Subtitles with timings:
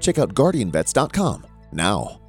[0.00, 2.20] Check out guardianvets.com now.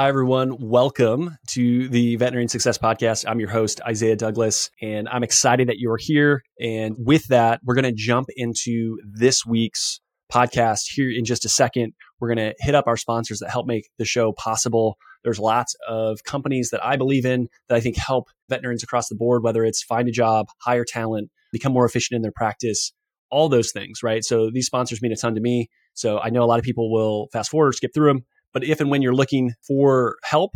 [0.00, 0.56] Hi, everyone.
[0.58, 3.26] Welcome to the Veterinary Success Podcast.
[3.28, 6.42] I'm your host, Isaiah Douglas, and I'm excited that you're here.
[6.58, 10.00] And with that, we're going to jump into this week's
[10.30, 11.92] podcast here in just a second.
[12.20, 14.96] We're going to hit up our sponsors that help make the show possible.
[15.24, 19.16] There's lots of companies that I believe in that I think help veterans across the
[19.16, 22.92] board, whether it's find a job, hire talent, become more efficient in their practice,
[23.30, 24.24] all those things, right?
[24.24, 25.68] So these sponsors mean a ton to me.
[25.94, 28.24] So I know a lot of people will fast forward or skip through them.
[28.52, 30.52] But if and when you're looking for help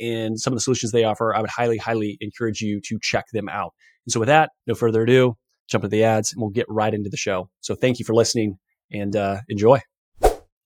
[0.00, 3.26] and some of the solutions they offer, I would highly, highly encourage you to check
[3.32, 3.72] them out.
[4.06, 5.36] And so with that, no further ado,
[5.68, 7.50] jump into the ads and we'll get right into the show.
[7.60, 8.58] So thank you for listening
[8.90, 9.80] and uh, enjoy.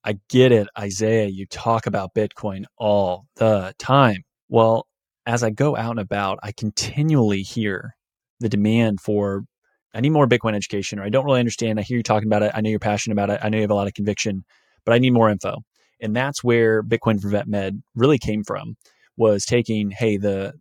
[0.02, 1.26] I get it, Isaiah.
[1.26, 4.24] You talk about Bitcoin all the time.
[4.48, 4.86] Well,
[5.26, 7.94] as I go out and about, I continually hear
[8.40, 9.44] the demand for
[9.92, 11.78] I need more Bitcoin education, or I don't really understand.
[11.78, 12.52] I hear you talking about it.
[12.54, 13.40] I know you're passionate about it.
[13.42, 14.44] I know you have a lot of conviction,
[14.84, 15.58] but I need more info.
[16.00, 18.76] And that's where Bitcoin for Vet Med really came from
[19.16, 20.54] was taking, hey, the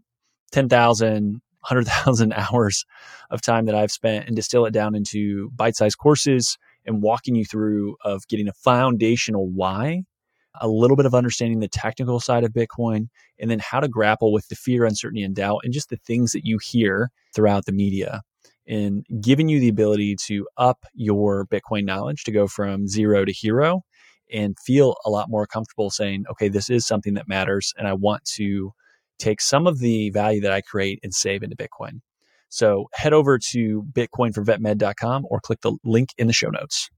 [0.51, 2.85] 10,000, 100,000 hours
[3.29, 6.57] of time that I've spent and distill it down into bite sized courses
[6.89, 10.01] and walking you through of getting a foundational why,
[10.59, 13.07] a little bit of understanding the technical side of Bitcoin,
[13.39, 16.31] and then how to grapple with the fear, uncertainty, and doubt, and just the things
[16.31, 18.21] that you hear throughout the media.
[18.67, 23.31] And giving you the ability to up your Bitcoin knowledge to go from zero to
[23.31, 23.83] hero
[24.31, 27.73] and feel a lot more comfortable saying, okay, this is something that matters.
[27.77, 28.73] And I want to
[29.17, 32.01] take some of the value that I create and save into Bitcoin.
[32.49, 36.89] So head over to bitcoinforvetmed.com or click the link in the show notes.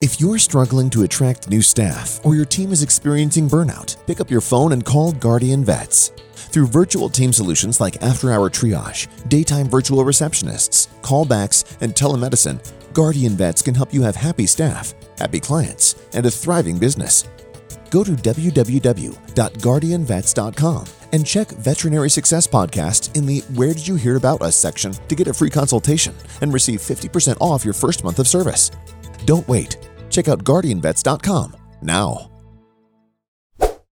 [0.00, 4.30] If you're struggling to attract new staff or your team is experiencing burnout, pick up
[4.30, 6.12] your phone and call Guardian Vets.
[6.34, 12.60] Through virtual team solutions like after hour triage, daytime virtual receptionists, callbacks, and telemedicine,
[12.92, 17.24] Guardian Vets can help you have happy staff, happy clients, and a thriving business.
[17.94, 24.42] Go to www.guardianvets.com and check Veterinary Success Podcast in the Where Did You Hear About
[24.42, 28.26] Us section to get a free consultation and receive 50% off your first month of
[28.26, 28.72] service.
[29.26, 29.76] Don't wait.
[30.10, 32.32] Check out guardianvets.com now.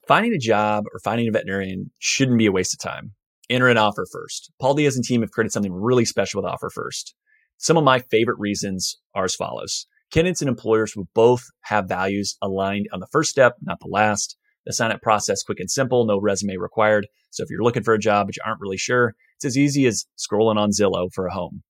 [0.07, 3.13] Finding a job or finding a veterinarian shouldn't be a waste of time.
[3.49, 4.53] Enter an offer first.
[4.61, 7.15] Paul Diaz and team have created something really special with Offer First.
[7.57, 9.87] Some of my favorite reasons are as follows.
[10.13, 14.37] Candidates and employers will both have values aligned on the first step, not the last.
[14.65, 17.07] The sign up process quick and simple, no resume required.
[17.31, 19.87] So if you're looking for a job but you aren't really sure, it's as easy
[19.87, 21.63] as scrolling on Zillow for a home.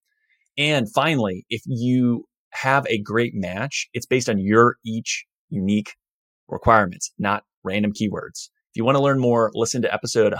[0.58, 5.94] And finally, if you have a great match, it's based on your each unique
[6.48, 8.48] requirements, not random keywords.
[8.70, 10.34] If you want to learn more, listen to episode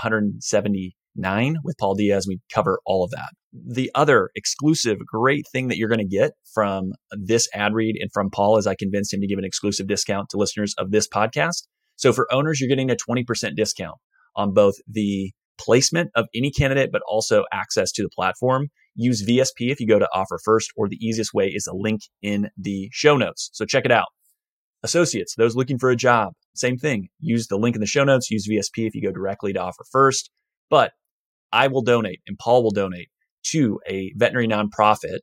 [1.17, 2.27] 179 with Paul Diaz.
[2.29, 3.31] We cover all of that.
[3.53, 8.11] The other exclusive great thing that you're going to get from this ad read and
[8.13, 11.09] from Paul is I convinced him to give an exclusive discount to listeners of this
[11.09, 11.63] podcast.
[11.97, 13.97] So for owners, you're getting a 20% discount
[14.35, 18.69] on both the placement of any candidate, but also access to the platform.
[18.95, 22.03] Use VSP if you go to offer first, or the easiest way is a link
[22.23, 23.51] in the show notes.
[23.53, 24.07] So check it out.
[24.83, 27.09] Associates, those looking for a job, same thing.
[27.19, 28.31] Use the link in the show notes.
[28.31, 30.31] Use VSP if you go directly to offer first.
[30.71, 30.93] But
[31.53, 33.09] I will donate and Paul will donate
[33.51, 35.19] to a veterinary nonprofit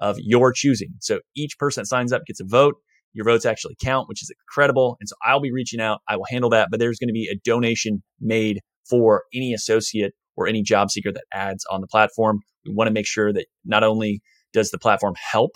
[0.00, 0.94] of your choosing.
[1.00, 2.74] So each person that signs up gets a vote.
[3.14, 4.96] Your votes actually count, which is incredible.
[5.00, 6.00] And so I'll be reaching out.
[6.08, 10.12] I will handle that, but there's going to be a donation made for any associate
[10.36, 12.40] or any job seeker that adds on the platform.
[12.66, 15.52] We want to make sure that not only does the platform help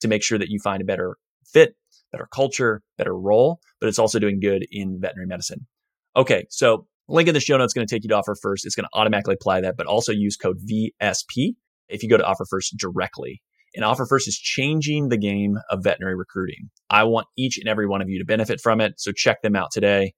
[0.00, 1.74] to make sure that you find a better fit,
[2.12, 5.66] better culture, better role, but it's also doing good in veterinary medicine.
[6.16, 8.64] Okay, so link in the show notes is going to take you to offer first.
[8.64, 11.54] It's going to automatically apply that, but also use code VSP
[11.88, 13.42] if you go to offer first directly.
[13.74, 16.70] And Offer First is changing the game of veterinary recruiting.
[16.88, 18.94] I want each and every one of you to benefit from it.
[18.98, 20.14] So check them out today.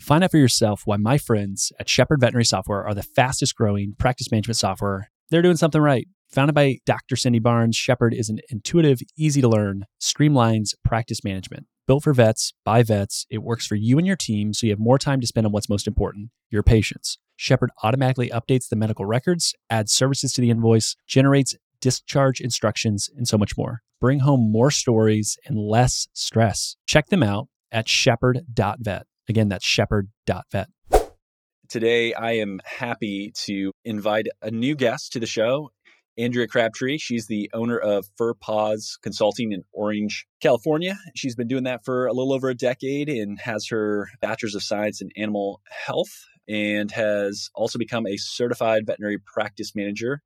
[0.00, 3.94] Find out for yourself why my friends at Shepherd Veterinary Software are the fastest growing
[3.98, 5.10] practice management software.
[5.30, 6.08] They're doing something right.
[6.32, 7.16] Founded by Dr.
[7.16, 11.66] Cindy Barnes, Shepherd is an intuitive, easy to learn, streamlines practice management.
[11.90, 14.78] Built for vets, by vets, it works for you and your team so you have
[14.78, 17.18] more time to spend on what's most important your patients.
[17.34, 23.26] Shepherd automatically updates the medical records, adds services to the invoice, generates discharge instructions, and
[23.26, 23.80] so much more.
[24.00, 26.76] Bring home more stories and less stress.
[26.86, 29.06] Check them out at shepherd.vet.
[29.28, 30.68] Again, that's shepherd.vet.
[31.68, 35.70] Today, I am happy to invite a new guest to the show,
[36.20, 36.98] Andrea Crabtree.
[36.98, 40.98] She's the owner of Fur Paws Consulting in Orange, California.
[41.14, 44.62] She's been doing that for a little over a decade and has her Bachelor's of
[44.62, 50.20] Science in Animal Health and has also become a certified veterinary practice manager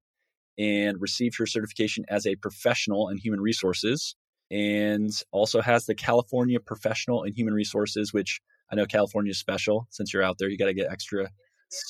[0.59, 4.17] and received her certification as a professional in human resources
[4.51, 8.41] and also has the California Professional in Human Resources, which
[8.71, 9.87] I know California is special.
[9.91, 11.31] Since you're out there, you got to get extra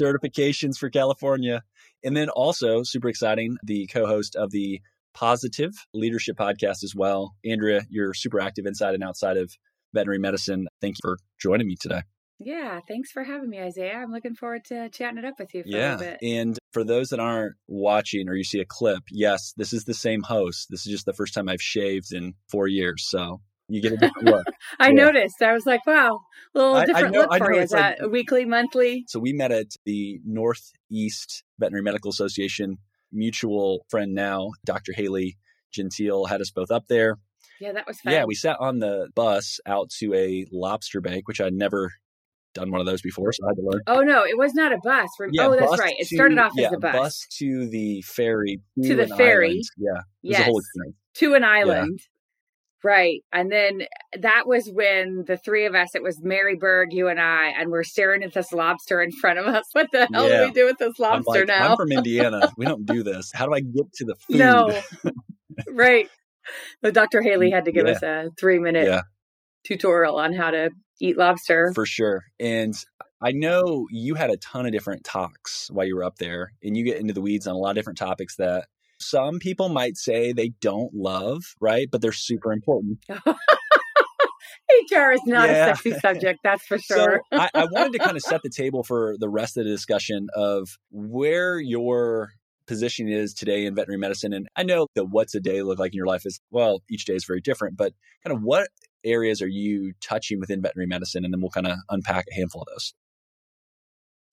[0.00, 1.62] certifications for California.
[2.02, 4.80] And then also, super exciting, the co host of the
[5.16, 7.34] PAWSitive Leadership Podcast as well.
[7.44, 9.52] Andrea, you're super active inside and outside of
[9.92, 10.66] veterinary medicine.
[10.80, 12.02] Thank you for joining me today.
[12.40, 13.94] Yeah, thanks for having me, Isaiah.
[13.94, 15.94] I'm looking forward to chatting it up with you for yeah.
[15.94, 16.18] a little bit.
[16.22, 19.94] And for those that aren't watching or you see a clip, yes, this is the
[19.94, 20.66] same host.
[20.68, 23.06] This is just the first time I've shaved in four years.
[23.08, 24.46] So you get a different look.
[24.78, 24.92] I yeah.
[24.92, 25.42] noticed.
[25.42, 26.20] I was like, wow,
[26.54, 27.60] a little different I, I know, look for you.
[27.60, 29.04] Is that like, weekly, monthly?
[29.08, 32.78] So we met at the Northeast Veterinary Medical Association.
[33.12, 34.92] Mutual friend now, Dr.
[34.92, 35.38] Haley
[35.72, 37.18] Gentile, had us both up there.
[37.60, 38.12] Yeah, that was fun.
[38.12, 41.92] Yeah, we sat on the bus out to a lobster bank, which I'd never
[42.54, 43.82] done one of those before, so I had to learn.
[43.86, 45.08] Oh no, it was not a bus.
[45.30, 45.94] Yeah, oh, that's right.
[45.98, 46.92] It started off yeah, as a bus.
[46.92, 49.48] bus to the ferry to, to the ferry.
[49.48, 49.64] Island.
[49.76, 50.50] Yeah, yes,
[51.14, 52.00] to an island.
[52.84, 53.22] Right.
[53.32, 53.84] And then
[54.20, 57.70] that was when the three of us, it was Mary Berg, you and I, and
[57.70, 59.64] we're staring at this lobster in front of us.
[59.72, 60.40] What the hell yeah.
[60.40, 61.70] do we do with this lobster I'm like, now?
[61.70, 62.52] I'm from Indiana.
[62.58, 63.32] we don't do this.
[63.34, 64.36] How do I get to the food?
[64.36, 64.80] No.
[65.72, 66.10] right.
[66.82, 67.22] But Dr.
[67.22, 67.92] Haley mm, had to give yeah.
[67.94, 69.00] us a three minute yeah.
[69.66, 70.70] tutorial on how to
[71.00, 71.72] eat lobster.
[71.74, 72.24] For sure.
[72.38, 72.74] And
[73.22, 76.76] I know you had a ton of different talks while you were up there, and
[76.76, 78.66] you get into the weeds on a lot of different topics that
[79.00, 81.88] some people might say they don't love, right?
[81.90, 82.98] But they're super important.
[84.70, 85.70] HR is not yeah.
[85.70, 87.20] a sexy subject, that's for sure.
[87.32, 89.70] So I, I wanted to kind of set the table for the rest of the
[89.70, 92.30] discussion of where your
[92.66, 94.32] position is today in veterinary medicine.
[94.32, 97.04] And I know that what's a day look like in your life is, well, each
[97.04, 97.92] day is very different, but
[98.26, 98.68] kind of what
[99.04, 101.24] areas are you touching within veterinary medicine?
[101.24, 102.94] And then we'll kind of unpack a handful of those.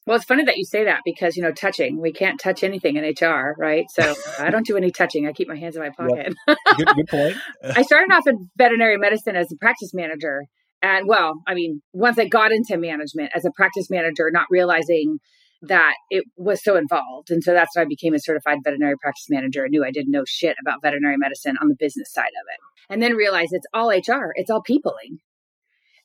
[0.07, 2.97] Well, it's funny that you say that because, you know, touching, we can't touch anything
[2.97, 3.85] in HR, right?
[3.89, 5.27] So I don't do any touching.
[5.27, 6.33] I keep my hands in my pocket.
[6.47, 6.57] Yep.
[6.77, 7.37] Good, good point.
[7.63, 10.45] I started off in veterinary medicine as a practice manager.
[10.81, 15.19] And well, I mean, once I got into management as a practice manager, not realizing
[15.63, 17.29] that it was so involved.
[17.29, 19.63] And so that's why I became a certified veterinary practice manager.
[19.63, 22.93] I knew I didn't know shit about veterinary medicine on the business side of it.
[22.93, 25.19] And then realized it's all HR, it's all peopling.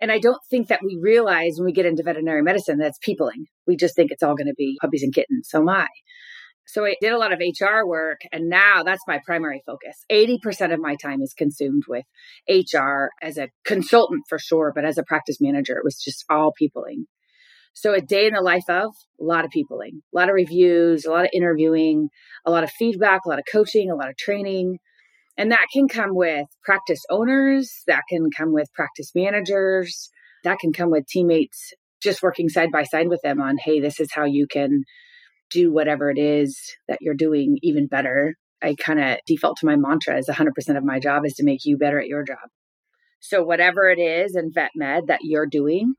[0.01, 3.47] And I don't think that we realize when we get into veterinary medicine that's peopling.
[3.67, 5.49] We just think it's all going to be puppies and kittens.
[5.51, 5.87] So my.
[6.69, 10.05] So I did a lot of HR work and now that's my primary focus.
[10.11, 12.05] 80% of my time is consumed with
[12.49, 16.53] HR as a consultant for sure, but as a practice manager, it was just all
[16.59, 17.07] peopling.
[17.73, 18.91] So a day in the life of
[19.21, 22.09] a lot of peopling, a lot of reviews, a lot of interviewing,
[22.45, 24.79] a lot of feedback, a lot of coaching, a lot of training,
[25.37, 30.11] and that can come with practice owners, that can come with practice managers,
[30.45, 31.73] that can come with teammates
[32.03, 34.85] just working side by side with them on, hey, this is how you can
[35.51, 38.35] do whatever it is that you're doing even better.
[38.63, 41.65] I kind of default to my mantra is 100% of my job is to make
[41.65, 42.49] you better at your job.
[43.21, 45.95] So, whatever it is in vet med that you're doing,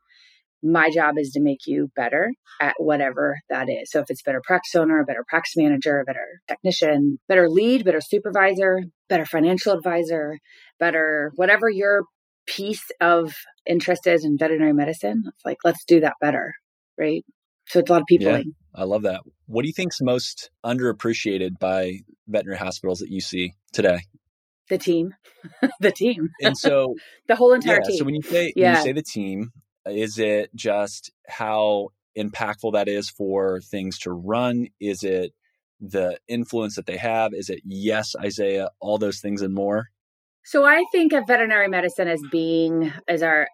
[0.63, 3.91] my job is to make you better at whatever that is.
[3.91, 8.83] So if it's better practice owner, better practice manager, better technician, better lead, better supervisor,
[9.07, 10.39] better financial advisor,
[10.79, 12.03] better whatever your
[12.47, 13.33] piece of
[13.65, 16.53] interest is in veterinary medicine, it's like let's do that better,
[16.97, 17.23] right?
[17.67, 18.27] So it's a lot of people.
[18.27, 19.21] Yeah, I love that.
[19.45, 23.99] What do you think's most underappreciated by veterinary hospitals that you see today?
[24.69, 25.13] The team,
[25.79, 26.95] the team, and so
[27.27, 27.97] the whole entire yeah, team.
[27.97, 28.71] So when you say yeah.
[28.71, 29.51] when you say the team,
[29.89, 34.67] is it just how impactful that is for things to run?
[34.79, 35.33] Is it
[35.79, 37.33] the influence that they have?
[37.33, 39.87] Is it yes, Isaiah, all those things and more?
[40.43, 43.47] So I think of veterinary medicine as being, as our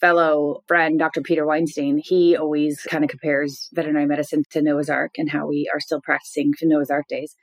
[0.00, 1.22] fellow friend, Dr.
[1.22, 5.70] Peter Weinstein, he always kind of compares veterinary medicine to Noah's Ark and how we
[5.72, 7.34] are still practicing for Noah's Ark days.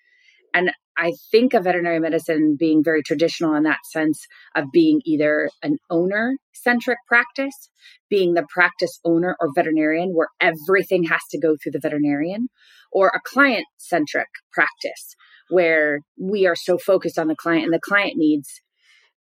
[0.54, 5.50] And I think of veterinary medicine being very traditional in that sense of being either
[5.62, 7.70] an owner centric practice,
[8.10, 12.48] being the practice owner or veterinarian where everything has to go through the veterinarian,
[12.92, 15.16] or a client centric practice
[15.50, 18.62] where we are so focused on the client and the client needs.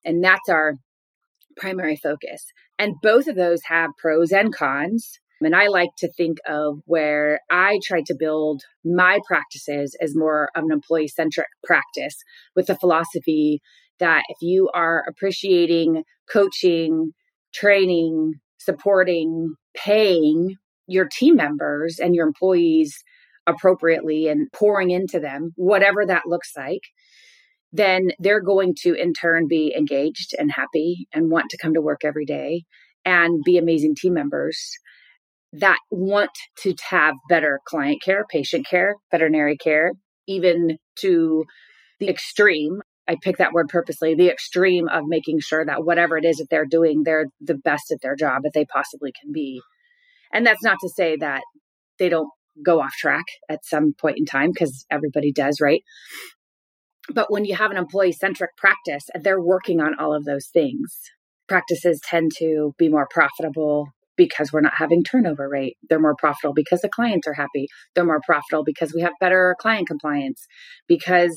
[0.04, 0.74] And that's our
[1.56, 2.44] primary focus.
[2.78, 5.18] And both of those have pros and cons.
[5.40, 10.48] And I like to think of where I try to build my practices as more
[10.56, 12.16] of an employee centric practice
[12.54, 13.60] with the philosophy
[13.98, 17.12] that if you are appreciating, coaching,
[17.54, 22.94] training, supporting, paying your team members and your employees
[23.46, 26.80] appropriately and pouring into them, whatever that looks like,
[27.72, 31.80] then they're going to in turn be engaged and happy and want to come to
[31.80, 32.64] work every day
[33.04, 34.78] and be amazing team members
[35.60, 36.30] that want
[36.62, 39.92] to have better client care, patient care, veterinary care,
[40.26, 41.44] even to
[42.00, 42.80] the extreme.
[43.08, 46.48] I pick that word purposely, the extreme of making sure that whatever it is that
[46.50, 49.60] they're doing, they're the best at their job that they possibly can be.
[50.32, 51.42] And that's not to say that
[51.98, 52.28] they don't
[52.64, 55.82] go off track at some point in time because everybody does, right?
[57.14, 60.48] But when you have an employee centric practice, and they're working on all of those
[60.52, 60.98] things.
[61.48, 63.86] Practices tend to be more profitable
[64.16, 65.76] because we're not having turnover rate.
[65.88, 67.68] They're more profitable because the clients are happy.
[67.94, 70.46] They're more profitable because we have better client compliance,
[70.88, 71.36] because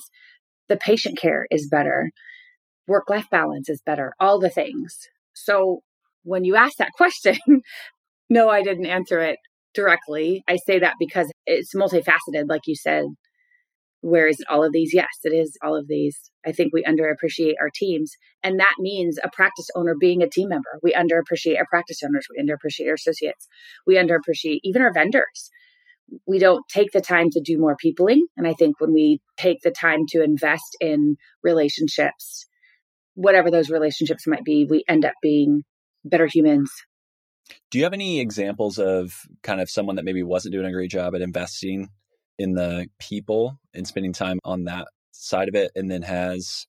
[0.68, 2.12] the patient care is better,
[2.88, 4.98] work life balance is better, all the things.
[5.34, 5.82] So
[6.24, 7.38] when you ask that question,
[8.30, 9.38] no, I didn't answer it
[9.74, 10.44] directly.
[10.48, 13.06] I say that because it's multifaceted, like you said.
[14.02, 14.94] Where is it all of these?
[14.94, 16.18] Yes, it is all of these.
[16.46, 18.14] I think we underappreciate our teams.
[18.44, 20.80] And that means a practice owner being a team member.
[20.82, 22.26] We underappreciate our practice owners.
[22.30, 23.48] We underappreciate our associates.
[23.86, 25.52] We underappreciate even our vendors.
[26.26, 28.26] We don't take the time to do more peopling.
[28.38, 32.48] And I think when we take the time to invest in relationships,
[33.16, 35.64] whatever those relationships might be, we end up being
[36.06, 36.72] better humans.
[37.70, 39.14] Do you have any examples of
[39.44, 41.90] kind of someone that maybe wasn't doing a great job at investing
[42.40, 46.66] in the people and spending time on that side of it and then has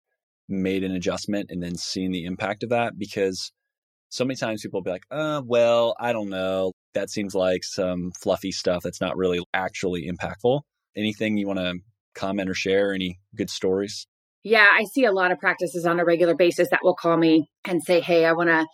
[0.49, 3.53] made an adjustment and then seen the impact of that because
[4.11, 6.73] so many times people will be like, uh, well, I don't know.
[6.95, 10.63] That seems like some fluffy stuff that's not really actually impactful.
[10.97, 11.75] Anything you want to
[12.17, 12.93] comment or share?
[12.93, 14.09] Any good stories?
[14.43, 17.49] Yeah, I see a lot of practices on a regular basis that will call me
[17.65, 18.67] and say, hey, I want to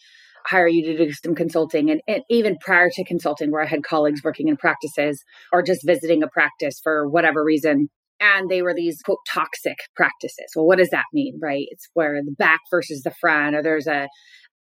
[0.48, 1.90] hire you to do some consulting.
[1.90, 5.22] And, and, even prior to consulting, where I had colleagues working in practices
[5.52, 7.88] or just visiting a practice for whatever reason.
[8.18, 10.52] And they were these quote toxic practices.
[10.54, 11.66] Well, what does that mean, right?
[11.70, 14.08] It's where the back versus the front, or there's a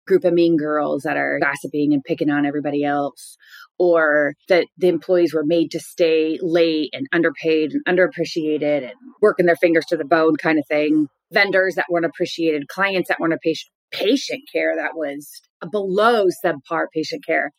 [0.06, 3.36] group of mean girls that are gossiping and picking on everybody else,
[3.78, 9.46] or that the employees were made to stay late and underpaid and underappreciated and working
[9.46, 11.08] their fingers to the bone kind of thing.
[11.32, 17.24] Vendors that weren't appreciated, clients that weren't patient, patient care that was below subpar patient
[17.26, 17.52] care.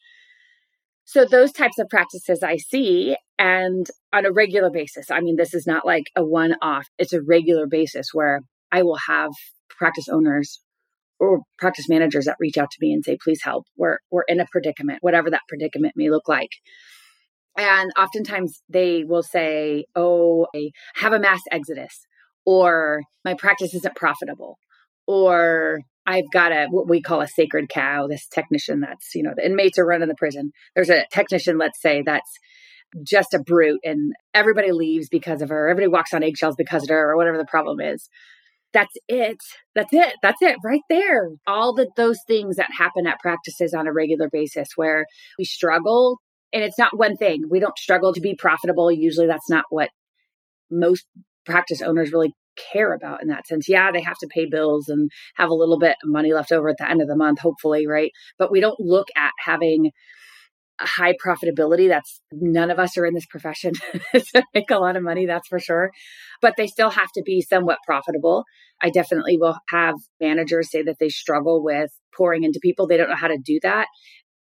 [1.06, 5.10] So those types of practices I see and on a regular basis.
[5.10, 8.84] I mean, this is not like a one off, it's a regular basis where I
[8.84, 9.32] will have
[9.70, 10.62] practice owners
[11.20, 13.66] or practice managers that reach out to me and say, please help.
[13.76, 16.50] We're, we're in a predicament, whatever that predicament may look like.
[17.58, 22.06] And oftentimes they will say, oh, I have a mass exodus,
[22.46, 24.60] or my practice isn't profitable,
[25.08, 29.34] or I've got a what we call a sacred cow, this technician that's, you know,
[29.36, 30.54] the inmates are running the prison.
[30.74, 32.32] There's a technician, let's say, that's
[33.04, 35.68] just a brute and everybody leaves because of her.
[35.68, 38.08] Everybody walks on eggshells because of her or whatever the problem is.
[38.72, 39.38] That's it.
[39.76, 40.14] That's it.
[40.24, 41.30] That's it right there.
[41.46, 45.06] All the those things that happen at practices on a regular basis where
[45.38, 46.20] we struggle
[46.54, 47.44] and it's not one thing.
[47.50, 48.90] We don't struggle to be profitable.
[48.90, 49.90] Usually that's not what
[50.72, 51.06] most
[51.46, 52.34] practice owners really
[52.72, 53.68] care about in that sense.
[53.70, 56.70] Yeah, they have to pay bills and have a little bit of money left over
[56.70, 58.12] at the end of the month, hopefully, right?
[58.38, 59.92] But we don't look at having
[60.80, 61.88] a high profitability.
[61.88, 63.74] That's none of us are in this profession
[64.14, 65.92] to make a lot of money, that's for sure.
[66.42, 68.44] But they still have to be somewhat profitable.
[68.82, 72.88] I definitely will have managers say that they struggle with pouring into people.
[72.88, 73.88] They don't know how to do that.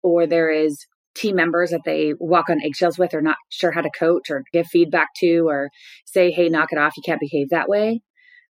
[0.03, 3.81] Or there is team members that they walk on eggshells with or not sure how
[3.81, 5.71] to coach or give feedback to or
[6.05, 6.97] say, hey, knock it off.
[6.97, 8.01] You can't behave that way.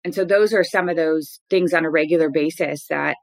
[0.04, 3.16] And so those are some of those things on a regular basis that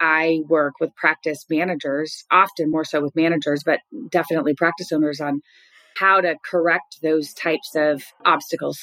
[0.00, 5.40] I work with practice managers, often more so with managers, but definitely practice owners on
[5.96, 8.78] how to correct those types of obstacles.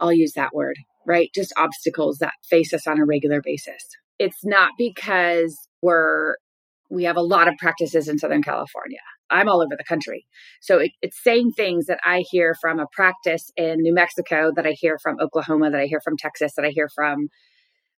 [0.00, 0.76] I'll use that word,
[1.06, 1.30] right?
[1.34, 3.82] Just obstacles that face us on a regular basis.
[4.18, 6.34] It's not because we're
[6.90, 8.98] we have a lot of practices in Southern California.
[9.30, 10.26] I'm all over the country.
[10.60, 14.66] So it, it's saying things that I hear from a practice in New Mexico, that
[14.66, 17.28] I hear from Oklahoma, that I hear from Texas, that I hear from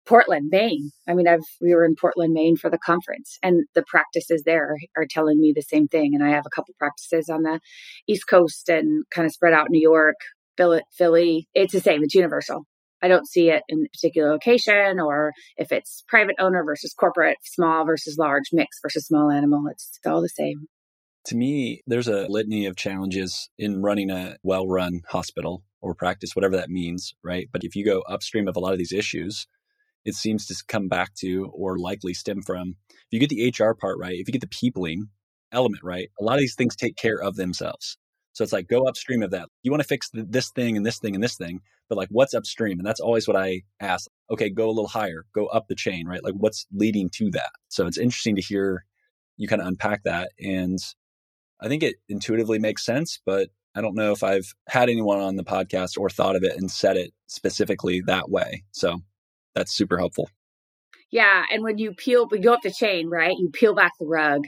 [0.06, 0.90] Portland, Maine.
[1.08, 4.72] I mean, I've we were in Portland, Maine for the conference, and the practices there
[4.72, 6.14] are, are telling me the same thing.
[6.14, 7.60] And I have a couple practices on the
[8.08, 10.16] East Coast and kind of spread out New York,
[10.56, 11.48] Philly.
[11.54, 12.02] It's the same.
[12.02, 12.64] It's universal.
[13.02, 17.38] I don't see it in a particular location or if it's private owner versus corporate,
[17.44, 19.64] small versus large, mixed versus small animal.
[19.70, 20.66] It's all the same.
[21.26, 26.34] To me, there's a litany of challenges in running a well run hospital or practice,
[26.34, 27.48] whatever that means, right?
[27.52, 29.46] But if you go upstream of a lot of these issues,
[30.04, 33.74] it seems to come back to or likely stem from if you get the HR
[33.74, 35.08] part right, if you get the peopling
[35.52, 37.98] element right, a lot of these things take care of themselves.
[38.32, 39.48] So it's like go upstream of that.
[39.62, 42.34] You want to fix this thing and this thing and this thing, but like what's
[42.34, 42.78] upstream?
[42.78, 44.08] And that's always what I ask.
[44.30, 46.22] Okay, go a little higher, go up the chain, right?
[46.22, 47.50] Like what's leading to that?
[47.68, 48.84] So it's interesting to hear
[49.36, 50.30] you kind of unpack that.
[50.38, 50.78] And
[51.60, 55.36] I think it intuitively makes sense, but I don't know if I've had anyone on
[55.36, 58.64] the podcast or thought of it and said it specifically that way.
[58.72, 59.00] So
[59.54, 60.30] that's super helpful.
[61.10, 61.44] Yeah.
[61.52, 63.36] And when you peel, we go up the chain, right?
[63.38, 64.42] You peel back the rug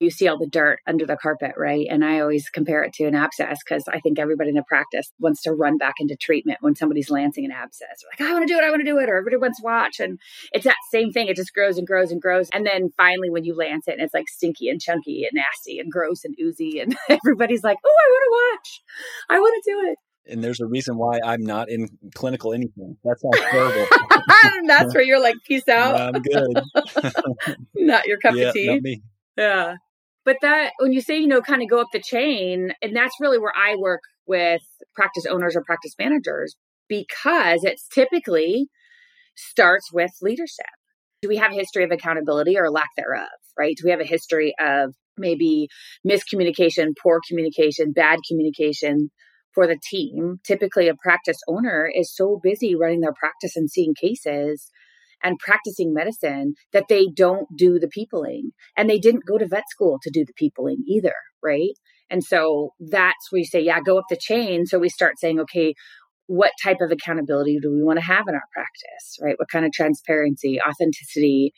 [0.00, 1.86] you see all the dirt under the carpet, right?
[1.88, 5.12] And I always compare it to an abscess because I think everybody in the practice
[5.18, 8.02] wants to run back into treatment when somebody's lancing an abscess.
[8.10, 9.64] Like, I want to do it, I want to do it, or everybody wants to
[9.64, 10.00] watch.
[10.00, 10.18] And
[10.52, 11.28] it's that same thing.
[11.28, 12.48] It just grows and grows and grows.
[12.52, 15.78] And then finally, when you lance it, and it's like stinky and chunky and nasty
[15.78, 18.82] and gross and oozy, and everybody's like, oh, I want to watch.
[19.28, 19.98] I want to do it.
[20.26, 22.96] And there's a reason why I'm not in clinical anything.
[23.04, 23.86] That sounds terrible.
[24.66, 25.96] That's where you're like, peace out.
[25.96, 26.62] No, I'm good.
[27.74, 28.66] not your cup yeah, of tea.
[28.66, 29.02] Not me.
[29.36, 29.76] Yeah.
[30.24, 33.14] But that, when you say, you know, kind of go up the chain, and that's
[33.20, 34.62] really where I work with
[34.94, 36.56] practice owners or practice managers
[36.88, 38.68] because it's typically
[39.36, 40.66] starts with leadership.
[41.22, 43.74] Do we have a history of accountability or lack thereof, right?
[43.76, 45.68] Do we have a history of maybe
[46.06, 49.10] miscommunication, poor communication, bad communication
[49.54, 50.38] for the team?
[50.46, 54.70] Typically, a practice owner is so busy running their practice and seeing cases
[55.22, 58.50] and practicing medicine that they don't do the peopling.
[58.76, 61.74] And they didn't go to vet school to do the peopling either, right?
[62.10, 64.66] And so that's where you say, yeah, go up the chain.
[64.66, 65.74] So we start saying, okay,
[66.26, 69.34] what type of accountability do we want to have in our practice, right?
[69.38, 71.52] What kind of transparency, authenticity,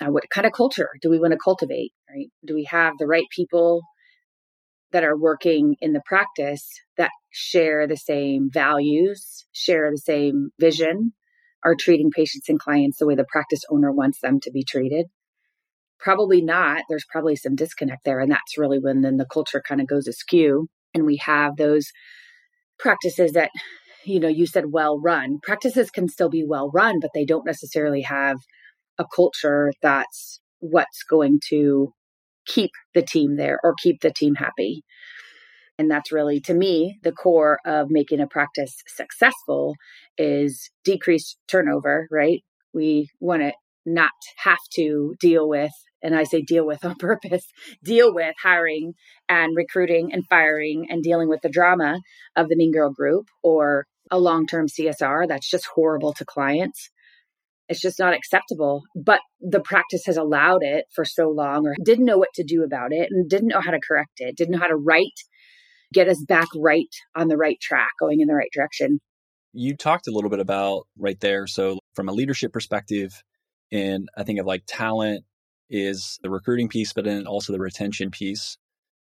[0.00, 2.28] uh, what kind of culture do we want to cultivate, right?
[2.46, 3.82] Do we have the right people
[4.92, 11.12] that are working in the practice that share the same values, share the same vision,
[11.64, 15.06] are treating patients and clients the way the practice owner wants them to be treated?
[15.98, 16.82] Probably not.
[16.88, 18.20] There's probably some disconnect there.
[18.20, 20.68] And that's really when then the culture kind of goes askew.
[20.94, 21.86] And we have those
[22.78, 23.50] practices that,
[24.04, 25.38] you know, you said well run.
[25.42, 28.38] Practices can still be well run, but they don't necessarily have
[28.98, 31.92] a culture that's what's going to
[32.46, 34.82] keep the team there or keep the team happy.
[35.78, 39.74] And that's really, to me, the core of making a practice successful
[40.18, 42.42] is decreased turnover, right?
[42.74, 43.52] We want to
[43.84, 44.10] not
[44.44, 47.44] have to deal with, and I say deal with on purpose,
[47.82, 48.92] deal with hiring
[49.28, 51.98] and recruiting and firing and dealing with the drama
[52.36, 56.90] of the Mean Girl group or a long term CSR that's just horrible to clients.
[57.68, 58.82] It's just not acceptable.
[58.94, 62.62] But the practice has allowed it for so long or didn't know what to do
[62.62, 65.06] about it and didn't know how to correct it, didn't know how to write
[65.92, 69.00] get us back right on the right track, going in the right direction.
[69.52, 71.46] You talked a little bit about right there.
[71.46, 73.22] So, from a leadership perspective,
[73.70, 75.24] and I think of like talent
[75.70, 78.56] is the recruiting piece, but then also the retention piece.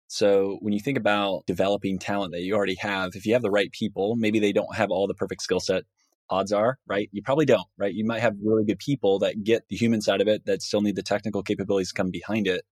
[0.08, 3.52] So, when you think about developing talent that you already have, if you have the
[3.52, 5.84] right people, maybe they don't have all the perfect skill set.
[6.30, 7.10] Odds are, right?
[7.12, 7.94] You probably don't, right?
[7.94, 10.82] You might have really good people that get the human side of it that still
[10.82, 12.64] need the technical capabilities come behind it.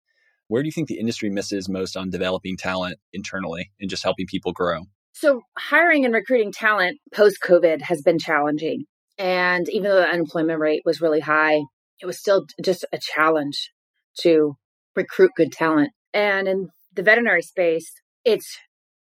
[0.52, 4.26] Where do you think the industry misses most on developing talent internally and just helping
[4.26, 4.82] people grow?
[5.14, 8.84] So, hiring and recruiting talent post COVID has been challenging.
[9.18, 11.62] And even though the unemployment rate was really high,
[12.02, 13.72] it was still just a challenge
[14.24, 14.58] to
[14.94, 15.92] recruit good talent.
[16.14, 17.90] And in the veterinary space,
[18.26, 18.58] it's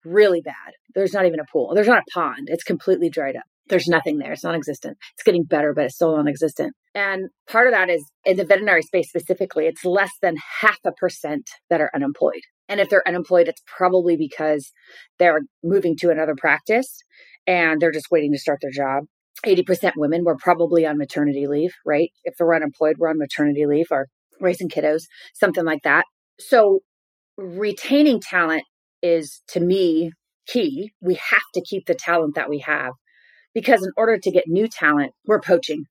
[0.04, 0.74] really bad.
[0.96, 3.46] There's not even a pool, there's not a pond, it's completely dried up.
[3.70, 4.34] There's nothing there.
[4.34, 4.98] It's non existent.
[5.14, 6.74] It's getting better, but it's still non existent.
[6.96, 10.92] And part of that is in the veterinary space specifically, it's less than half a
[10.92, 12.42] percent that are unemployed.
[12.70, 14.72] And if they're unemployed, it's probably because
[15.20, 16.98] they're moving to another practice
[17.46, 19.04] and they're just waiting to start their job.
[19.46, 22.10] 80% women were probably on maternity leave, right?
[22.24, 24.08] If they're unemployed, we're on maternity leave or
[24.42, 25.04] raising kiddos,
[25.36, 26.06] something like that.
[26.40, 26.80] So
[27.38, 28.64] retaining talent
[29.02, 30.12] is to me
[30.48, 30.92] key.
[31.02, 32.94] We have to keep the talent that we have
[33.54, 35.86] because in order to get new talent, we're poaching.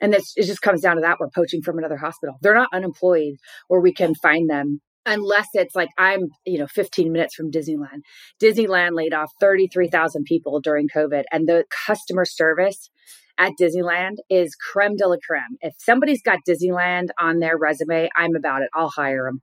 [0.00, 2.36] And this it just comes down to that we're poaching from another hospital.
[2.40, 3.34] They're not unemployed
[3.66, 8.02] where we can find them unless it's like I'm, you know, 15 minutes from Disneyland.
[8.40, 12.90] Disneyland laid off 33,000 people during COVID and the customer service
[13.38, 15.56] at Disneyland is creme de la creme.
[15.60, 18.68] If somebody's got Disneyland on their resume, I'm about it.
[18.74, 19.40] I'll hire them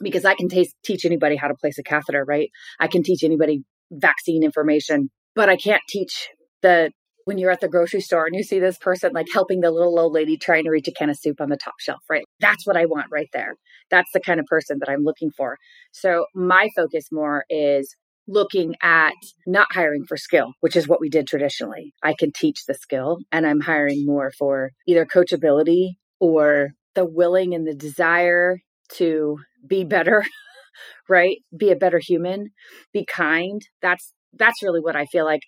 [0.00, 2.50] because I can t- teach anybody how to place a catheter, right?
[2.78, 6.28] I can teach anybody vaccine information, but I can't teach
[6.62, 6.90] the
[7.26, 9.98] when you're at the grocery store and you see this person like helping the little
[9.98, 12.24] old lady trying to reach a can of soup on the top shelf, right?
[12.38, 13.56] That's what I want right there.
[13.90, 15.56] That's the kind of person that I'm looking for.
[15.90, 17.96] So my focus more is
[18.28, 19.14] looking at
[19.44, 21.94] not hiring for skill, which is what we did traditionally.
[22.00, 27.54] I can teach the skill and I'm hiring more for either coachability or the willing
[27.54, 28.58] and the desire
[28.94, 30.24] to be better,
[31.08, 31.38] right?
[31.56, 32.50] Be a better human,
[32.92, 33.62] be kind.
[33.82, 35.40] That's that's really what I feel like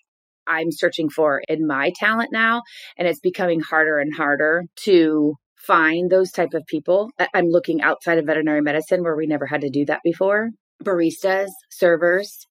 [0.49, 2.63] I'm searching for in my talent now
[2.97, 7.11] and it's becoming harder and harder to find those type of people.
[7.33, 10.49] I'm looking outside of veterinary medicine where we never had to do that before.
[10.83, 12.45] Baristas, servers,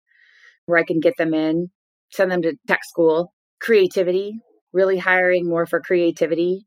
[0.66, 1.68] where I can get them in,
[2.12, 4.40] send them to tech school, creativity,
[4.72, 6.66] really hiring more for creativity,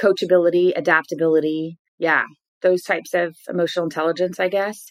[0.00, 1.78] coachability, adaptability.
[1.98, 2.24] Yeah,
[2.62, 4.90] those types of emotional intelligence, I guess.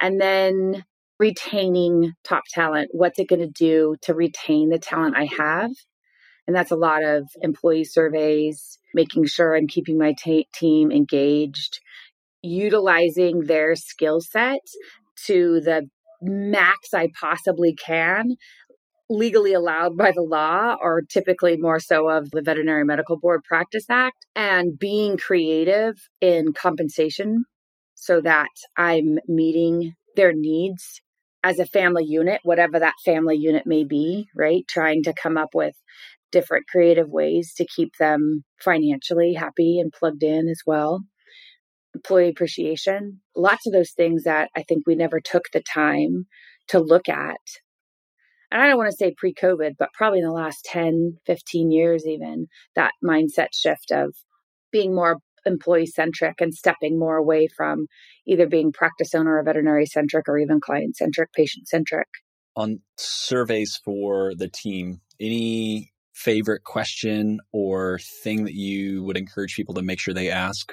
[0.00, 0.84] And then
[1.20, 2.88] retaining top talent.
[2.92, 5.70] What's it going to do to retain the talent I have?
[6.46, 11.78] And that's a lot of employee surveys, making sure I'm keeping my t- team engaged,
[12.42, 14.60] utilizing their skill set
[15.26, 15.88] to the
[16.22, 18.36] max I possibly can,
[19.10, 23.84] legally allowed by the law, or typically more so of the Veterinary Medical Board Practice
[23.90, 27.44] Act, and being creative in compensation
[27.94, 31.02] so that I'm meeting their needs
[31.42, 34.64] as a family unit, whatever that family unit may be, right?
[34.68, 35.74] Trying to come up with
[36.32, 41.00] different creative ways to keep them financially happy and plugged in as well
[41.94, 46.26] employee appreciation, lots of those things that I think we never took the time
[46.68, 47.40] to look at.
[48.50, 51.70] And I don't want to say pre COVID, but probably in the last 10, 15
[51.70, 54.14] years, even that mindset shift of
[54.72, 57.86] being more employee centric and stepping more away from
[58.26, 62.08] either being practice owner or veterinary centric or even client centric, patient centric.
[62.56, 69.74] On surveys for the team, any favorite question or thing that you would encourage people
[69.74, 70.72] to make sure they ask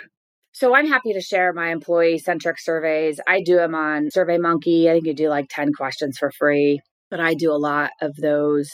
[0.58, 3.20] so I'm happy to share my employee centric surveys.
[3.28, 4.90] I do them on SurveyMonkey.
[4.90, 8.16] I think you do like 10 questions for free, but I do a lot of
[8.16, 8.68] those.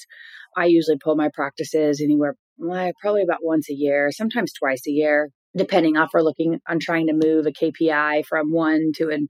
[0.56, 4.92] I usually poll my practices anywhere, well, probably about once a year, sometimes twice a
[4.92, 9.28] year, depending off we're looking on trying to move a KPI from one to an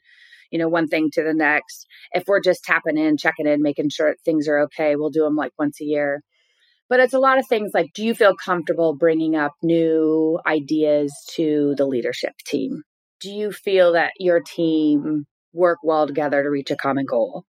[0.53, 1.87] you know, one thing to the next.
[2.11, 5.35] If we're just tapping in, checking in, making sure things are okay, we'll do them
[5.35, 6.21] like once a year.
[6.89, 11.11] But it's a lot of things like do you feel comfortable bringing up new ideas
[11.31, 12.83] to the leadership team?
[13.19, 17.45] Do you feel that your team work well together to reach a common goal?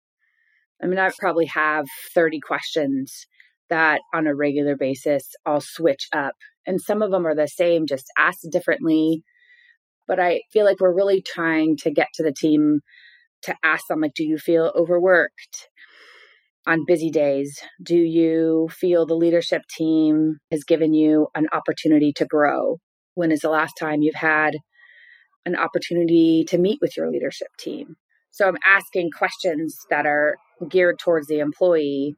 [0.82, 3.28] I mean, I probably have 30 questions
[3.70, 6.36] that on a regular basis I'll switch up.
[6.66, 9.24] And some of them are the same, just asked differently.
[10.08, 12.82] But I feel like we're really trying to get to the team
[13.44, 15.70] to ask them, like, do you feel overworked?
[16.66, 17.60] on busy days?
[17.82, 22.78] Do you feel the leadership team has given you an opportunity to grow?
[23.16, 24.56] When is the last time you've had
[25.46, 27.96] an opportunity to meet with your leadership team?
[28.32, 30.36] So I'm asking questions that are
[30.70, 32.16] geared towards the employee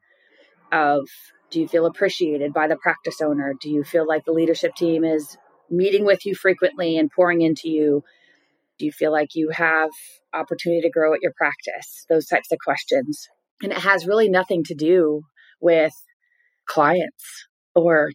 [0.72, 1.02] of
[1.56, 3.54] do you feel appreciated by the practice owner?
[3.62, 5.38] Do you feel like the leadership team is
[5.70, 8.04] meeting with you frequently and pouring into you?
[8.78, 9.90] Do you feel like you have
[10.34, 12.06] opportunity to grow at your practice?
[12.10, 13.30] Those types of questions.
[13.64, 15.22] And it has really nothing to do
[15.62, 15.94] with
[16.68, 18.10] clients or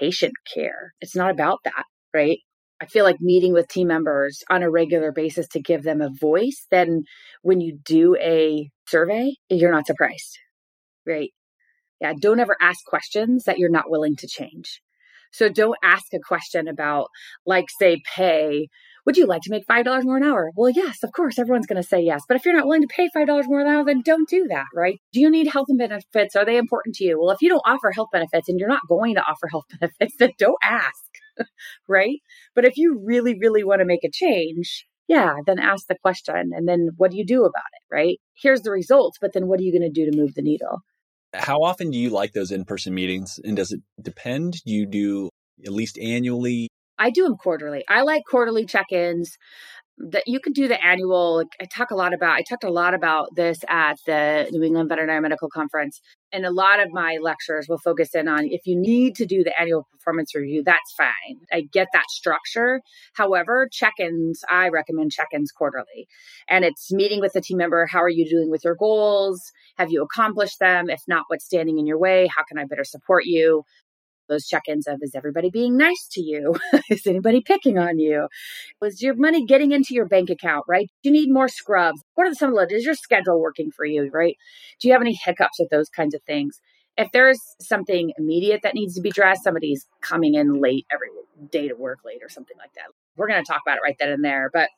[0.00, 0.94] patient care.
[1.02, 2.38] It's not about that, right?
[2.80, 6.08] I feel like meeting with team members on a regular basis to give them a
[6.18, 7.02] voice, then
[7.42, 10.38] when you do a survey, you're not surprised,
[11.06, 11.28] right?
[12.00, 14.80] Yeah, don't ever ask questions that you're not willing to change.
[15.32, 17.08] So don't ask a question about,
[17.44, 18.68] like, say, pay
[19.08, 20.50] would you like to make $5 more an hour?
[20.54, 22.24] Well, yes, of course, everyone's going to say yes.
[22.28, 24.66] But if you're not willing to pay $5 more an hour, then don't do that,
[24.74, 25.00] right?
[25.14, 26.36] Do you need health and benefits?
[26.36, 27.18] Are they important to you?
[27.18, 30.14] Well, if you don't offer health benefits and you're not going to offer health benefits,
[30.18, 31.04] then don't ask,
[31.88, 32.18] right?
[32.54, 36.50] But if you really, really want to make a change, yeah, then ask the question.
[36.54, 38.18] And then what do you do about it, right?
[38.34, 40.82] Here's the results, but then what are you going to do to move the needle?
[41.34, 43.38] How often do you like those in person meetings?
[43.42, 44.56] And does it depend?
[44.64, 45.30] You do
[45.64, 46.68] at least annually?
[46.98, 47.84] I do them quarterly.
[47.88, 49.36] I like quarterly check-ins.
[50.00, 51.38] That you can do the annual.
[51.38, 52.36] Like I talk a lot about.
[52.36, 56.00] I talked a lot about this at the New England Veterinary Medical Conference,
[56.32, 59.42] and a lot of my lectures will focus in on if you need to do
[59.42, 61.38] the annual performance review, that's fine.
[61.52, 62.80] I get that structure.
[63.14, 66.06] However, check-ins, I recommend check-ins quarterly,
[66.48, 67.84] and it's meeting with the team member.
[67.86, 69.42] How are you doing with your goals?
[69.78, 70.90] Have you accomplished them?
[70.90, 72.28] If not, what's standing in your way?
[72.34, 73.64] How can I better support you?
[74.28, 76.54] Those check-ins of is everybody being nice to you
[76.90, 78.28] is anybody picking on you
[78.80, 82.26] was your money getting into your bank account right do you need more scrubs what
[82.26, 84.36] are the some of the is your schedule working for you right
[84.80, 86.60] do you have any hiccups with those kinds of things
[86.98, 91.08] if there's something immediate that needs to be addressed, somebody's coming in late every
[91.50, 92.86] day to work late or something like that.
[93.16, 94.50] We're going to talk about it right then and there.
[94.52, 94.68] But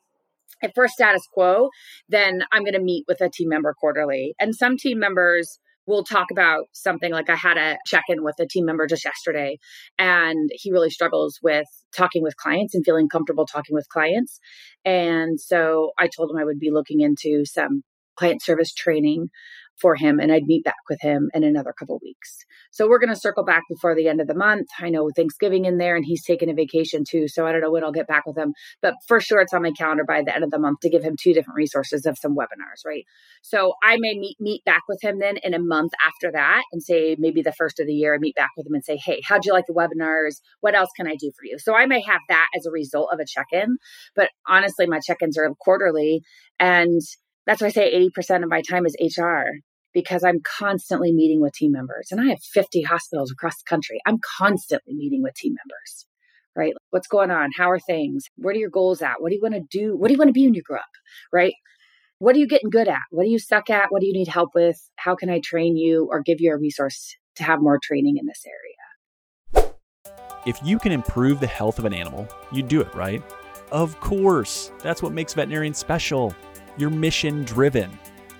[0.61, 1.69] if we're status quo,
[2.09, 4.35] then I'm going to meet with a team member quarterly.
[4.39, 5.59] And some team members
[5.91, 9.05] will talk about something like I had a check in with a team member just
[9.05, 9.59] yesterday,
[9.99, 14.39] and he really struggles with talking with clients and feeling comfortable talking with clients.
[14.85, 17.83] And so I told him I would be looking into some
[18.15, 19.29] client service training
[19.81, 22.45] for him and I'd meet back with him in another couple weeks.
[22.71, 24.67] So we're going to circle back before the end of the month.
[24.79, 27.27] I know Thanksgiving in there and he's taking a vacation too.
[27.27, 29.63] So I don't know when I'll get back with him, but for sure it's on
[29.63, 32.17] my calendar by the end of the month to give him two different resources of
[32.17, 33.03] some webinars, right?
[33.41, 36.81] So I may meet, meet back with him then in a month after that and
[36.81, 39.21] say maybe the first of the year I meet back with him and say, Hey,
[39.27, 40.41] how'd you like the webinars?
[40.59, 41.57] What else can I do for you?
[41.57, 43.77] So I may have that as a result of a check-in,
[44.15, 46.21] but honestly, my check-ins are quarterly
[46.59, 47.01] and
[47.45, 49.45] that's why I say 80% of my time is HR
[49.93, 53.99] because I'm constantly meeting with team members and I have 50 hospitals across the country.
[54.05, 56.05] I'm constantly meeting with team members,
[56.55, 56.73] right?
[56.91, 57.49] What's going on?
[57.57, 58.25] How are things?
[58.35, 59.21] What are your goals at?
[59.21, 59.97] What do you want to do?
[59.97, 60.83] What do you want to be when you grow up,
[61.31, 61.53] right?
[62.19, 63.01] What are you getting good at?
[63.09, 63.91] What do you suck at?
[63.91, 64.77] What do you need help with?
[64.95, 68.27] How can I train you or give you a resource to have more training in
[68.27, 69.71] this area?
[70.45, 73.23] If you can improve the health of an animal, you do it, right?
[73.71, 74.71] Of course.
[74.79, 76.35] That's what makes veterinarians special.
[76.77, 77.91] You're mission driven.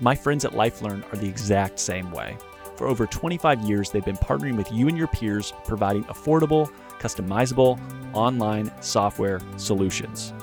[0.03, 2.35] My friends at LifeLearn are the exact same way.
[2.75, 7.79] For over 25 years, they've been partnering with you and your peers, providing affordable, customizable,
[8.11, 10.33] online software solutions.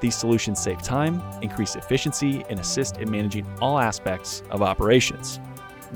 [0.00, 5.40] These solutions save time, increase efficiency, and assist in managing all aspects of operations.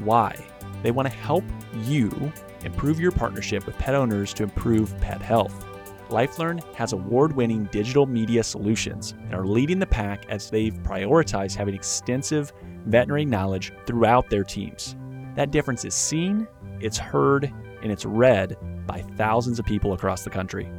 [0.03, 0.35] Why?
[0.83, 1.45] They want to help
[1.85, 2.33] you
[2.65, 5.72] improve your partnership with pet owners to improve pet health.
[6.13, 11.57] LifeLearn has award winning digital media solutions and are leading the pack as they've prioritized
[11.57, 12.53] having extensive
[12.85, 14.95] veterinary knowledge throughout their teams.
[15.37, 16.47] That difference is seen,
[16.81, 17.51] it's heard,
[17.83, 20.71] and it's read by thousands of people across the country.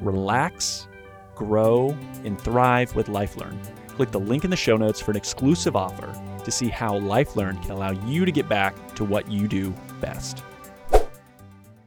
[0.00, 0.88] Relax,
[1.36, 3.56] grow, and thrive with LifeLearn.
[3.88, 6.12] Click the link in the show notes for an exclusive offer
[6.44, 10.42] to see how LifeLearn can allow you to get back to what you do best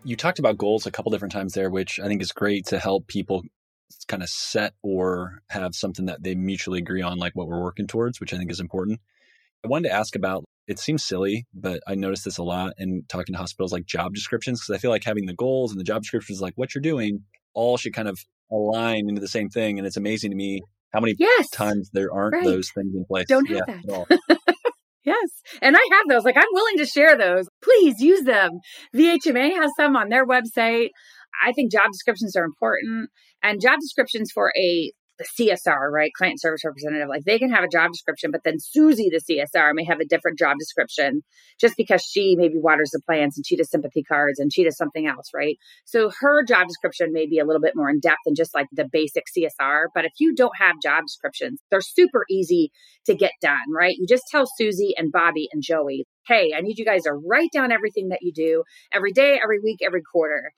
[0.04, 2.80] you talked about goals a couple different times there, which I think is great to
[2.80, 3.44] help people
[4.08, 7.88] kind of set or have something that they mutually agree on, like what we're working
[7.88, 9.00] towards, which I think is important.
[9.64, 13.04] I wanted to ask about it seems silly, but I noticed this a lot in
[13.10, 15.84] talking to hospitals like job descriptions because I feel like having the goals and the
[15.84, 18.20] job descriptions, like what you're doing, all should kind of
[18.52, 19.78] align into the same thing.
[19.78, 20.62] And it's amazing to me
[20.94, 22.46] how many yes, times there aren't right.
[22.46, 23.26] those things in place.
[23.28, 24.20] Don't have yeah, that.
[25.04, 25.30] Yes.
[25.62, 26.24] And I have those.
[26.24, 27.48] Like, I'm willing to share those.
[27.62, 28.52] Please use them.
[28.96, 30.90] VHMA has some on their website.
[31.44, 33.10] I think job descriptions are important
[33.42, 34.92] and job descriptions for a
[35.38, 36.12] the CSR, right?
[36.14, 39.74] Client service representative, like they can have a job description, but then Susie, the CSR,
[39.74, 41.22] may have a different job description
[41.60, 44.78] just because she maybe waters the plants and she does sympathy cards and she does
[44.78, 45.58] something else, right?
[45.86, 48.68] So her job description may be a little bit more in depth than just like
[48.72, 49.86] the basic CSR.
[49.94, 52.72] But if you don't have job descriptions, they're super easy
[53.06, 53.96] to get done, right?
[53.98, 57.50] You just tell Susie and Bobby and Joey, hey, I need you guys to write
[57.54, 60.52] down everything that you do every day, every week, every quarter.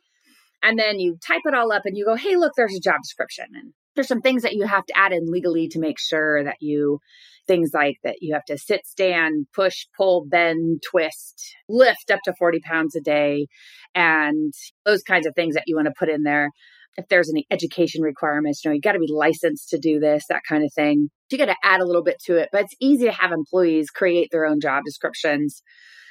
[0.61, 3.01] And then you type it all up and you go, hey, look, there's a job
[3.03, 3.45] description.
[3.53, 6.57] And there's some things that you have to add in legally to make sure that
[6.59, 6.99] you
[7.47, 12.33] things like that you have to sit stand push pull bend twist lift up to
[12.33, 13.47] 40 pounds a day
[13.93, 14.53] and
[14.85, 16.49] those kinds of things that you want to put in there.
[16.97, 20.25] If there's any education requirements you know you got to be licensed to do this
[20.29, 21.09] that kind of thing.
[21.31, 23.89] You got to add a little bit to it but it's easy to have employees
[23.89, 25.61] create their own job descriptions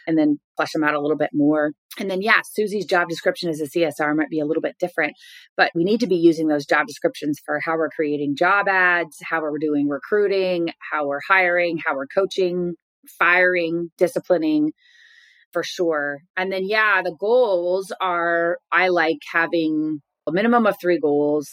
[0.06, 1.72] and then flesh them out a little bit more.
[1.98, 5.14] And then, yeah, Susie's job description as a CSR might be a little bit different,
[5.56, 9.16] but we need to be using those job descriptions for how we're creating job ads,
[9.22, 12.74] how we're doing recruiting, how we're hiring, how we're coaching,
[13.18, 14.72] firing, disciplining
[15.52, 16.18] for sure.
[16.36, 21.48] And then, yeah, the goals are I like having a minimum of three goals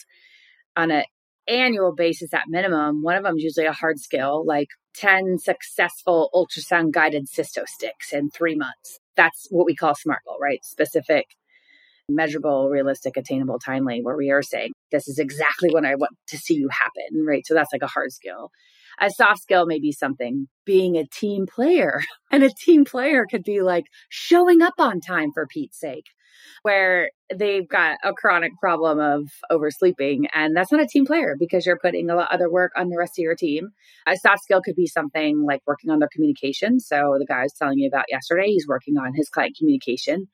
[0.76, 1.04] on an
[1.52, 3.04] annual basis at minimum.
[3.04, 8.14] One of them is usually a hard skill, like 10 successful ultrasound guided cysto sticks
[8.14, 9.00] in three months.
[9.16, 10.64] That's what we call SMART goal, right?
[10.64, 11.26] Specific,
[12.10, 16.38] measurable, realistic, attainable, timely, where we are saying, this is exactly what I want to
[16.38, 17.46] see you happen, right?
[17.46, 18.52] So that's like a hard skill.
[19.00, 22.02] A soft skill may be something being a team player.
[22.34, 26.06] And a team player could be like showing up on time for Pete's sake
[26.64, 30.26] where they've got a chronic problem of oversleeping.
[30.34, 32.90] And that's not a team player because you're putting a lot of other work on
[32.90, 33.70] the rest of your team.
[34.08, 36.80] A soft skill could be something like working on their communication.
[36.80, 40.28] So the guy I was telling you about yesterday, he's working on his client communication.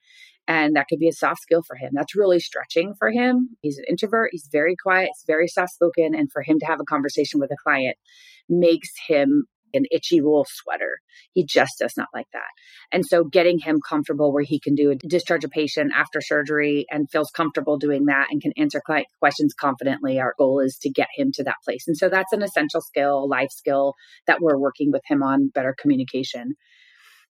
[0.47, 1.91] And that could be a soft skill for him.
[1.93, 3.57] That's really stretching for him.
[3.61, 4.29] He's an introvert.
[4.31, 5.09] He's very quiet.
[5.13, 6.15] He's very soft spoken.
[6.15, 7.97] And for him to have a conversation with a client
[8.49, 10.99] makes him an itchy wool sweater.
[11.33, 12.47] He just does not like that.
[12.91, 16.85] And so getting him comfortable where he can do a discharge a patient after surgery
[16.89, 20.19] and feels comfortable doing that and can answer client questions confidently.
[20.19, 21.83] Our goal is to get him to that place.
[21.87, 23.93] And so that's an essential skill, life skill
[24.25, 26.55] that we're working with him on better communication.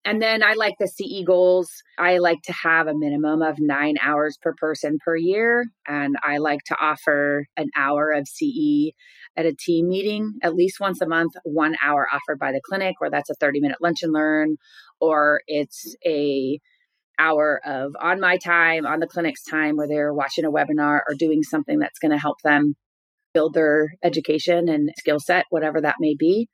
[0.08, 1.70] And then I like the CE goals.
[2.00, 5.66] I like to have a minimum of nine hours per person per year.
[5.86, 8.94] And I like to offer an hour of CE
[9.36, 12.96] at a team meeting at least once a month, one hour offered by the clinic,
[13.00, 14.56] where that's a 30 minute lunch and learn,
[15.02, 16.58] or it's a
[17.20, 21.16] hour of on my time, on the clinic's time, where they're watching a webinar or
[21.20, 22.76] doing something that's going to help them
[23.34, 26.48] build their education and skill set, whatever that may be.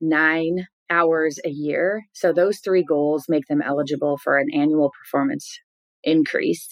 [0.00, 2.04] Nine hours a year.
[2.12, 5.58] So those three goals make them eligible for an annual performance
[6.02, 6.68] increase.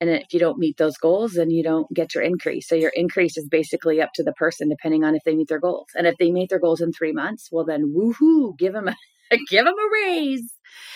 [0.00, 2.66] And if you don't meet those goals, then you don't get your increase.
[2.68, 5.60] So your increase is basically up to the person, depending on if they meet their
[5.60, 5.88] goals.
[5.94, 8.96] And if they meet their goals in three months, well, then woohoo, give them a,
[9.50, 10.52] give them a raise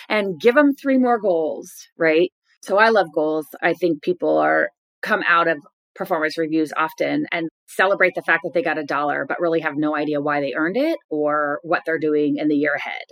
[0.09, 2.33] and give them three more goals, right?
[2.63, 3.47] So I love goals.
[3.63, 4.71] I think people are
[5.03, 5.59] come out of
[5.95, 9.77] performance reviews often and celebrate the fact that they got a dollar, but really have
[9.77, 13.05] no idea why they earned it or what they're doing in the year ahead.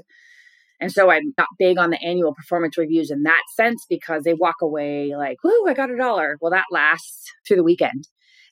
[0.80, 4.34] And so I'm not big on the annual performance reviews in that sense because they
[4.34, 6.36] walk away like, whoo, I got a dollar.
[6.40, 8.08] Well, that lasts through the weekend.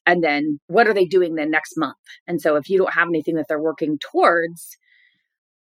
[0.06, 1.96] And then what are they doing the next month?
[2.26, 4.76] And so if you don't have anything that they're working towards,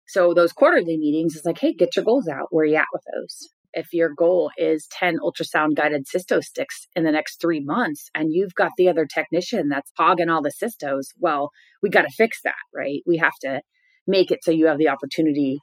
[0.07, 2.47] so those quarterly meetings is like, hey, get your goals out.
[2.51, 3.49] Where are you at with those?
[3.73, 8.33] If your goal is 10 ultrasound guided cysto sticks in the next three months and
[8.33, 11.51] you've got the other technician that's hogging all the cystos, well,
[11.81, 13.01] we got to fix that, right?
[13.05, 13.61] We have to
[14.07, 15.59] make it so you have the opportunity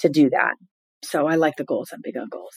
[0.00, 0.54] to do that.
[1.02, 1.90] So I like the goals.
[1.92, 2.54] I'm big on goals.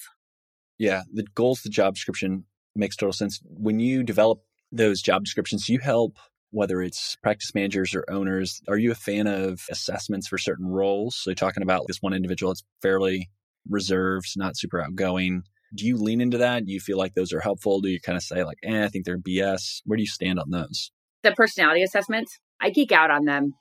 [0.77, 3.39] Yeah, the goals, the job description makes total sense.
[3.43, 4.39] When you develop
[4.71, 6.17] those job descriptions, you help
[6.51, 8.61] whether it's practice managers or owners.
[8.67, 11.15] Are you a fan of assessments for certain roles?
[11.15, 13.29] So talking about this one individual that's fairly
[13.69, 15.43] reserved, not super outgoing.
[15.73, 16.65] Do you lean into that?
[16.65, 17.79] Do you feel like those are helpful?
[17.79, 19.81] Do you kind of say like, eh, I think they're BS?
[19.85, 20.91] Where do you stand on those?
[21.23, 23.53] The personality assessments, I geek out on them.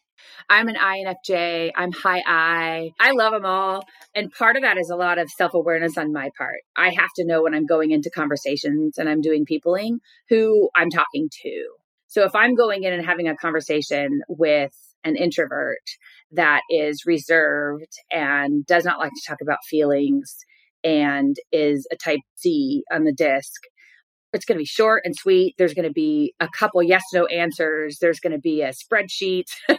[0.49, 1.71] I'm an INFJ.
[1.77, 2.91] I'm high I.
[2.99, 3.83] I love them all.
[4.15, 6.61] And part of that is a lot of self awareness on my part.
[6.77, 10.91] I have to know when I'm going into conversations and I'm doing peopling who I'm
[10.91, 11.69] talking to.
[12.09, 14.73] So if I'm going in and having a conversation with
[15.05, 15.79] an introvert
[16.33, 20.37] that is reserved and does not like to talk about feelings
[20.85, 23.63] and is a type C on the disc.
[24.33, 25.55] It's going to be short and sweet.
[25.59, 27.99] There's going to be a couple yes no answers.
[28.01, 29.47] There's going to be a spreadsheet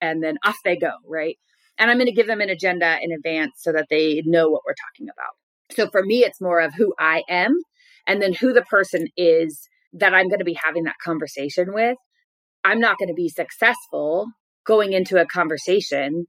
[0.00, 1.38] and then off they go, right?
[1.78, 4.62] And I'm going to give them an agenda in advance so that they know what
[4.66, 5.34] we're talking about.
[5.76, 7.56] So for me, it's more of who I am
[8.06, 11.96] and then who the person is that I'm going to be having that conversation with.
[12.64, 14.26] I'm not going to be successful
[14.66, 16.26] going into a conversation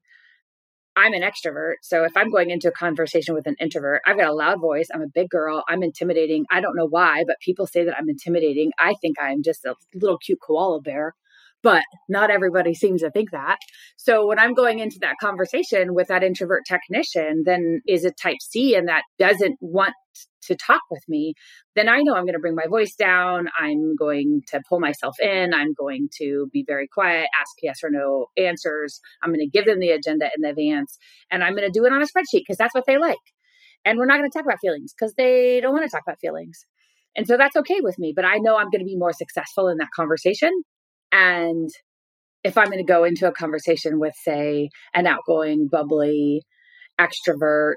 [0.98, 1.76] I'm an extrovert.
[1.82, 4.88] So if I'm going into a conversation with an introvert, I've got a loud voice.
[4.94, 5.62] I'm a big girl.
[5.68, 6.46] I'm intimidating.
[6.50, 8.72] I don't know why, but people say that I'm intimidating.
[8.80, 11.14] I think I'm just a little cute koala bear
[11.66, 13.58] but not everybody seems to think that.
[13.98, 18.38] So when I'm going into that conversation with that introvert technician, then is a type
[18.40, 19.94] C and that doesn't want
[20.44, 21.34] to talk with me,
[21.76, 23.48] then I know I'm going to bring my voice down.
[23.60, 25.56] I'm going to pull myself in.
[25.56, 29.00] I'm going to be very quiet, ask yes or no answers.
[29.24, 31.00] I'm going to give them the agenda in advance
[31.32, 33.18] and I'm going to do it on a spreadsheet because that's what they like.
[33.84, 36.20] And we're not going to talk about feelings because they don't want to talk about
[36.20, 36.64] feelings.
[37.16, 39.68] And so that's okay with me, but I know I'm going to be more successful
[39.70, 40.52] in that conversation
[41.12, 41.70] and
[42.44, 46.44] if I'm going to go into a conversation with, say, an outgoing, bubbly,
[47.00, 47.76] extrovert,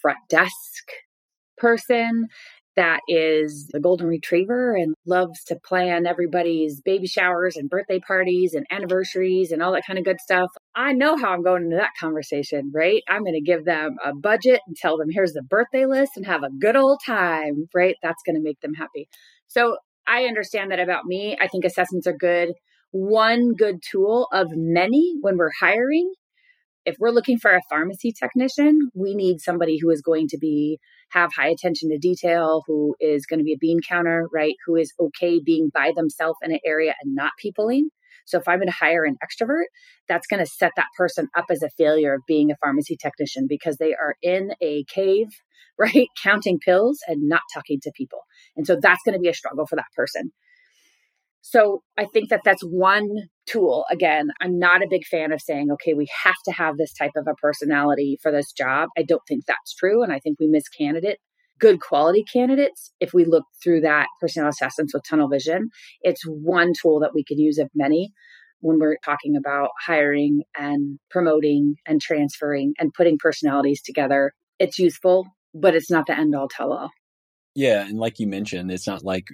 [0.00, 0.90] front desk
[1.56, 2.26] person
[2.76, 8.52] that is the golden retriever and loves to plan everybody's baby showers and birthday parties
[8.52, 10.50] and anniversaries and all that kind of good stuff.
[10.74, 13.02] I know how I'm going into that conversation, right?
[13.08, 16.26] I'm going to give them a budget and tell them here's the birthday list and
[16.26, 17.96] have a good old time, right?
[18.02, 19.08] That's going to make them happy.
[19.46, 21.36] So I understand that about me.
[21.40, 22.52] I think assessments are good.
[22.92, 26.12] One good tool of many when we're hiring.
[26.84, 30.78] If we're looking for a pharmacy technician, we need somebody who is going to be
[31.10, 34.54] have high attention to detail, who is going to be a bean counter, right?
[34.66, 37.90] Who is okay being by themselves in an area and not peopling.
[38.24, 39.66] So if I'm going to hire an extrovert,
[40.08, 43.46] that's going to set that person up as a failure of being a pharmacy technician
[43.48, 45.28] because they are in a cave,
[45.78, 46.08] right?
[46.22, 48.20] Counting pills and not talking to people.
[48.56, 50.32] And so that's going to be a struggle for that person.
[51.42, 53.08] So I think that that's one
[53.46, 53.84] tool.
[53.90, 57.12] Again, I'm not a big fan of saying, okay, we have to have this type
[57.16, 58.88] of a personality for this job.
[58.98, 60.02] I don't think that's true.
[60.02, 61.18] And I think we miss candidate
[61.58, 65.70] good quality candidates if we look through that personal assessments with tunnel vision.
[66.02, 68.12] It's one tool that we could use of many.
[68.60, 74.32] when we're talking about hiring and promoting and transferring and putting personalities together.
[74.58, 76.90] It's useful, but it's not the end all tell all.
[77.54, 77.86] Yeah.
[77.86, 79.26] And like you mentioned, it's not like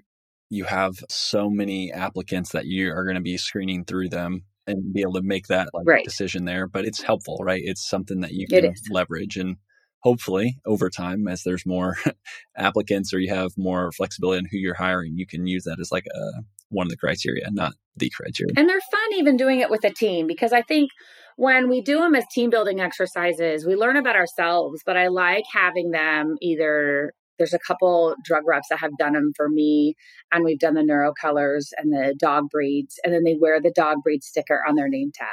[0.49, 4.93] you have so many applicants that you are going to be screening through them and
[4.93, 6.05] be able to make that like, right.
[6.05, 6.67] decision there.
[6.67, 7.63] But it's helpful, right?
[7.65, 9.37] It's something that you can leverage.
[9.37, 9.57] And
[10.03, 11.97] hopefully over time as there's more
[12.57, 15.93] applicants or you have more flexibility in who you're hiring you can use that as
[15.93, 19.71] like a, one of the criteria not the criteria and they're fun even doing it
[19.71, 20.91] with a team because i think
[21.37, 25.45] when we do them as team building exercises we learn about ourselves but i like
[25.53, 29.95] having them either there's a couple drug reps that have done them for me
[30.30, 33.72] and we've done the neuro colors and the dog breeds and then they wear the
[33.74, 35.28] dog breed sticker on their name tag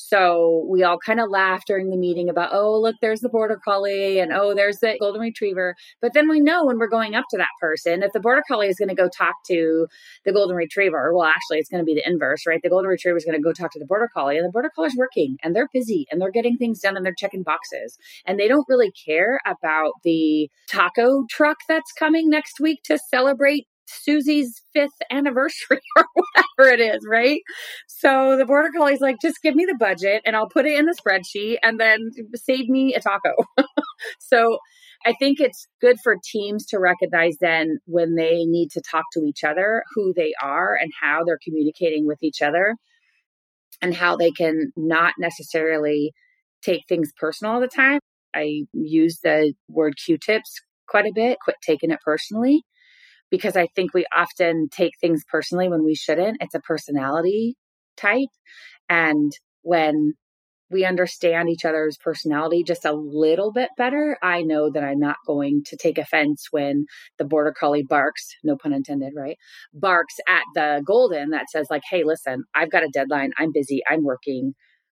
[0.00, 3.58] so we all kind of laugh during the meeting about, oh, look, there's the border
[3.62, 5.74] collie and oh, there's the golden retriever.
[6.00, 8.68] But then we know when we're going up to that person, if the border collie
[8.68, 9.88] is going to go talk to
[10.24, 12.60] the golden retriever, well, actually, it's going to be the inverse, right?
[12.62, 14.70] The golden retriever is going to go talk to the border collie, and the border
[14.72, 17.98] collie's working and they're busy and they're getting things done and they're checking boxes.
[18.24, 23.66] And they don't really care about the taco truck that's coming next week to celebrate
[23.88, 27.40] Susie's fifth anniversary or whatever it is, right?
[27.86, 30.86] So the border collie's like, just give me the budget and I'll put it in
[30.86, 33.34] the spreadsheet and then save me a taco.
[34.20, 34.58] so
[35.06, 39.20] I think it's good for teams to recognize then when they need to talk to
[39.20, 42.74] each other, who they are and how they're communicating with each other
[43.80, 46.12] and how they can not necessarily
[46.62, 48.00] take things personal all the time.
[48.34, 52.64] I use the word Q tips quite a bit, quit taking it personally
[53.30, 56.38] because I think we often take things personally when we shouldn't.
[56.40, 57.56] It's a personality
[57.96, 58.28] type.
[58.88, 60.14] And when
[60.70, 65.16] we understand each other's personality just a little bit better, I know that I'm not
[65.26, 66.84] going to take offense when
[67.18, 69.36] the border collie barks, no pun intended, right?
[69.72, 73.30] Barks at the golden that says, like, hey, listen, I've got a deadline.
[73.38, 73.80] I'm busy.
[73.88, 74.52] I'm working.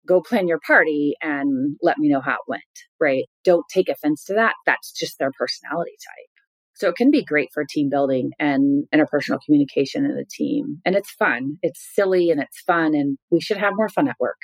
[0.07, 2.61] Go plan your party and let me know how it went,
[2.99, 3.23] right?
[3.43, 4.53] Don't take offense to that.
[4.65, 6.32] That's just their personality type.
[6.84, 10.81] So it can be great for team building and interpersonal communication in a team.
[10.84, 11.57] And it's fun.
[11.61, 12.93] It's silly and it's fun.
[12.93, 14.39] And we should have more fun at work.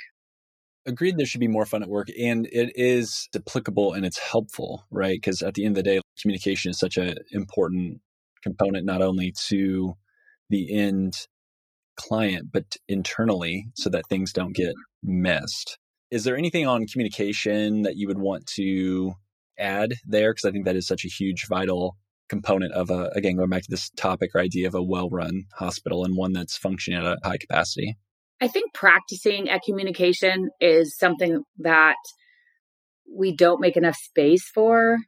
[0.86, 2.08] Agreed, there should be more fun at work.
[2.18, 5.20] And it is applicable and it's helpful, right?
[5.20, 8.00] Because at the end of the day, communication is such an important
[8.42, 9.92] component, not only to
[10.48, 11.26] the end
[11.96, 14.72] client, but internally so that things don't get
[15.02, 15.76] missed.
[16.10, 19.12] Is there anything on communication that you would want to
[19.58, 20.32] add there?
[20.32, 21.98] Because I think that is such a huge, vital
[22.30, 26.04] component of a again going back to this topic or idea of a well-run hospital
[26.04, 27.98] and one that's functioning at a high capacity?
[28.40, 31.96] I think practicing at communication is something that
[33.12, 34.98] we don't make enough space for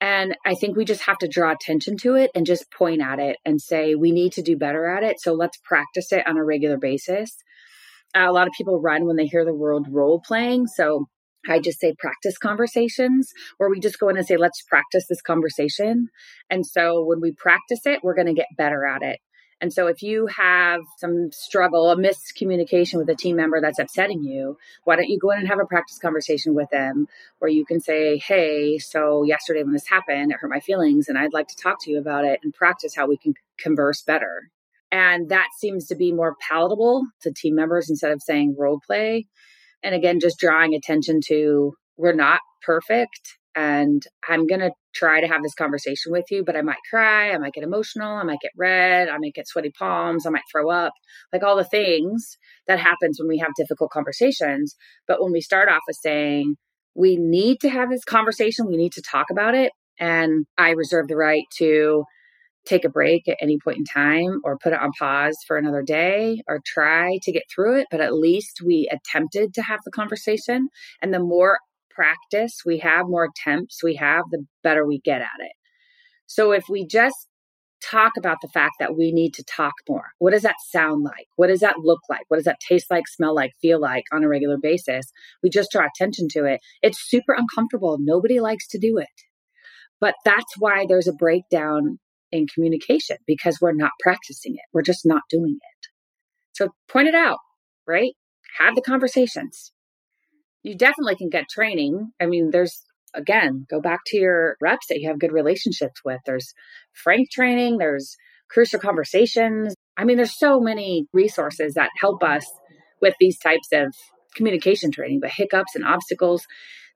[0.00, 3.18] and i think we just have to draw attention to it and just point at
[3.18, 6.36] it and say we need to do better at it so let's practice it on
[6.36, 7.34] a regular basis.
[8.14, 11.06] Uh, a lot of people run when they hear the word role playing so
[11.48, 15.22] I just say practice conversations where we just go in and say, let's practice this
[15.22, 16.08] conversation.
[16.50, 19.20] And so when we practice it, we're going to get better at it.
[19.60, 24.24] And so if you have some struggle, a miscommunication with a team member that's upsetting
[24.24, 27.06] you, why don't you go in and have a practice conversation with them
[27.38, 31.16] where you can say, Hey, so yesterday when this happened, it hurt my feelings and
[31.16, 34.50] I'd like to talk to you about it and practice how we can converse better.
[34.90, 39.28] And that seems to be more palatable to team members instead of saying role play
[39.82, 43.38] and again, just drawing attention to we're not perfect.
[43.54, 47.32] And I'm going to try to have this conversation with you, but I might cry.
[47.32, 48.16] I might get emotional.
[48.16, 49.08] I might get red.
[49.08, 50.26] I might get sweaty palms.
[50.26, 50.92] I might throw up,
[51.32, 54.74] like all the things that happens when we have difficult conversations.
[55.06, 56.56] But when we start off with saying,
[56.94, 59.72] we need to have this conversation, we need to talk about it.
[59.98, 62.04] And I reserve the right to
[62.64, 65.82] take a break at any point in time or put it on pause for another
[65.82, 67.86] day or try to get through it.
[67.90, 70.68] But at least we attempted to have the conversation.
[71.00, 71.58] And the more
[71.90, 75.52] practice we have, more attempts we have, the better we get at it.
[76.26, 77.28] So if we just
[77.82, 81.26] talk about the fact that we need to talk more, what does that sound like?
[81.36, 82.22] What does that look like?
[82.28, 85.10] What does that taste like, smell like, feel like on a regular basis?
[85.42, 86.60] We just draw attention to it.
[86.80, 87.98] It's super uncomfortable.
[88.00, 89.08] Nobody likes to do it.
[90.00, 91.98] But that's why there's a breakdown
[92.32, 94.64] in communication because we're not practicing it.
[94.72, 95.88] We're just not doing it.
[96.52, 97.38] So point it out,
[97.86, 98.12] right?
[98.58, 99.72] Have the conversations.
[100.62, 102.12] You definitely can get training.
[102.20, 102.82] I mean, there's
[103.14, 106.20] again, go back to your reps that you have good relationships with.
[106.24, 106.52] There's
[106.92, 108.16] frank training, there's
[108.50, 109.74] crucial conversations.
[109.96, 112.44] I mean, there's so many resources that help us
[113.00, 113.94] with these types of
[114.34, 116.46] communication training, but hiccups and obstacles,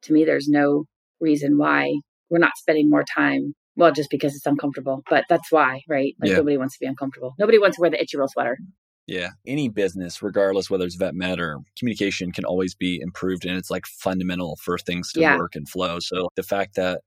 [0.03, 0.85] to me, there's no
[1.21, 1.93] reason why
[2.31, 6.15] we're not spending more time well, just because it's uncomfortable, but that's why, right?
[6.21, 6.37] Like yeah.
[6.37, 7.35] nobody wants to be uncomfortable.
[7.39, 8.59] Nobody wants to wear the itchy roll sweater.
[9.07, 9.31] Yeah.
[9.47, 13.45] Any business, regardless whether it's vet med or communication, can always be improved.
[13.45, 15.37] And it's like fundamental for things to Yeah.
[15.37, 16.01] work and flow.
[16.01, 17.03] So the fact that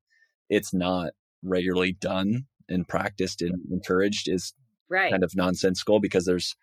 [0.49, 1.11] it's not
[1.43, 4.53] regularly done and practiced and encouraged is
[4.89, 5.11] Right.
[5.11, 6.55] kind of nonsensical because there's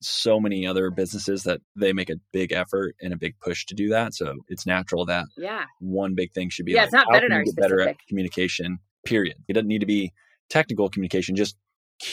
[0.00, 3.74] so many other businesses that they make a big effort and a big push to
[3.74, 4.14] do that.
[4.14, 5.64] So it's natural that yeah.
[5.78, 7.96] one big thing should be Yeah, like, it's not how can veterinary get better at
[8.08, 9.36] communication, period.
[9.48, 10.12] It doesn't need to be
[10.50, 11.56] technical communication, just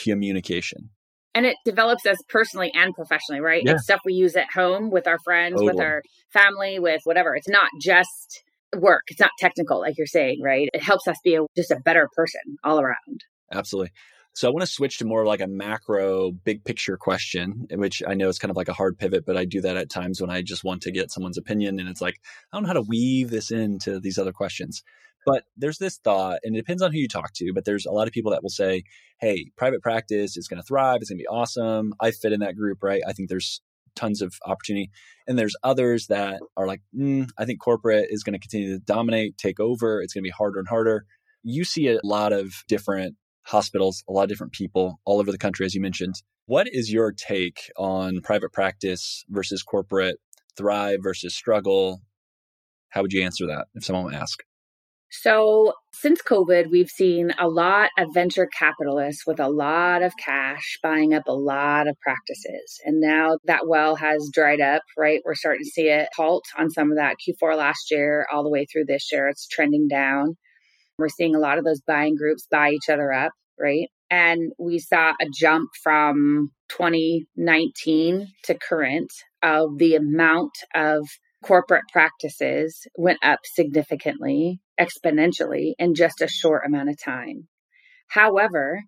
[0.02, 0.90] communication.
[1.34, 3.62] And it develops us personally and professionally, right?
[3.64, 3.72] Yeah.
[3.72, 7.36] It's stuff we use at home with our friends, with our family, with whatever.
[7.36, 8.42] It's not just
[8.76, 9.02] work.
[9.08, 10.68] It's not technical, like you're saying, right?
[10.74, 13.24] It helps us be a, just a better person all around.
[13.52, 13.92] Absolutely.
[14.32, 18.14] So I want to switch to more like a macro, big picture question, which I
[18.14, 20.30] know is kind of like a hard pivot, but I do that at times when
[20.30, 21.80] I just want to get someone's opinion.
[21.80, 22.14] And it's like,
[22.52, 24.82] I don't know how to weave this into these other questions.
[25.26, 27.92] But there's this thought, and it depends on who you talk to, but there's a
[27.92, 28.84] lot of people that will say,
[29.20, 30.98] hey, private practice is going to thrive.
[31.00, 31.92] It's going to be awesome.
[32.00, 33.02] I fit in that group, right?
[33.06, 33.60] I think there's
[33.94, 34.90] tons of opportunity.
[35.26, 38.84] And there's others that are like, mm, I think corporate is going to continue to
[38.84, 40.00] dominate, take over.
[40.00, 41.04] It's going to be harder and harder.
[41.42, 45.38] You see a lot of different hospitals, a lot of different people all over the
[45.38, 46.22] country, as you mentioned.
[46.46, 50.16] What is your take on private practice versus corporate,
[50.56, 52.00] thrive versus struggle?
[52.90, 54.42] How would you answer that if someone would ask?
[55.12, 60.78] So, since COVID, we've seen a lot of venture capitalists with a lot of cash
[60.84, 62.80] buying up a lot of practices.
[62.84, 65.20] And now that well has dried up, right?
[65.24, 68.50] We're starting to see it halt on some of that Q4 last year, all the
[68.50, 69.28] way through this year.
[69.28, 70.36] It's trending down.
[70.96, 73.88] We're seeing a lot of those buying groups buy each other up, right?
[74.10, 79.10] And we saw a jump from 2019 to current
[79.42, 81.04] of the amount of
[81.44, 87.48] corporate practices went up significantly, exponentially in just a short amount of time.
[88.08, 88.82] However,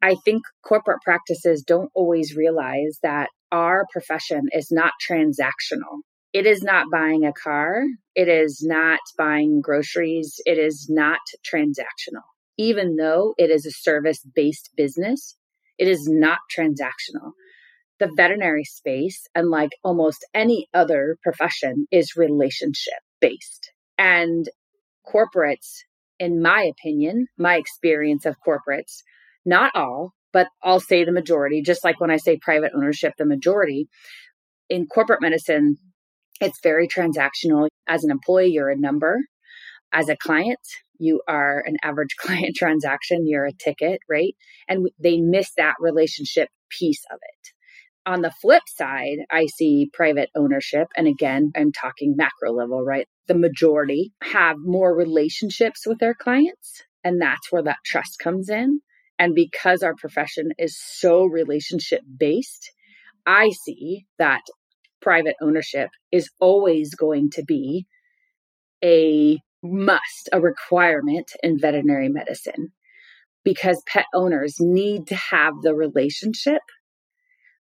[0.00, 6.02] I think corporate practices don't always realize that our profession is not transactional.
[6.32, 7.82] It is not buying a car.
[8.14, 10.40] It is not buying groceries.
[10.44, 11.20] It is not
[11.50, 12.22] transactional.
[12.58, 15.36] Even though it is a service based business,
[15.78, 17.32] it is not transactional
[17.98, 23.72] the veterinary space, unlike almost any other profession, is relationship based.
[23.96, 24.48] And
[25.06, 25.78] corporates,
[26.18, 29.02] in my opinion, my experience of corporates,
[29.44, 33.24] not all, but I'll say the majority, just like when I say private ownership, the
[33.24, 33.88] majority,
[34.68, 35.76] in corporate medicine,
[36.40, 37.68] it's very transactional.
[37.88, 39.18] As an employee, you're a number.
[39.92, 40.60] As a client,
[40.98, 44.36] you are an average client transaction, you're a ticket, right?
[44.68, 47.52] And they miss that relationship piece of it
[48.08, 50.88] on the flip side, I see private ownership.
[50.96, 53.06] And again, I'm talking macro level, right?
[53.26, 56.82] The majority have more relationships with their clients.
[57.04, 58.80] And that's where that trust comes in.
[59.18, 62.72] And because our profession is so relationship based,
[63.26, 64.40] I see that
[65.02, 67.84] private ownership is always going to be
[68.82, 72.72] a must, a requirement in veterinary medicine
[73.44, 76.62] because pet owners need to have the relationship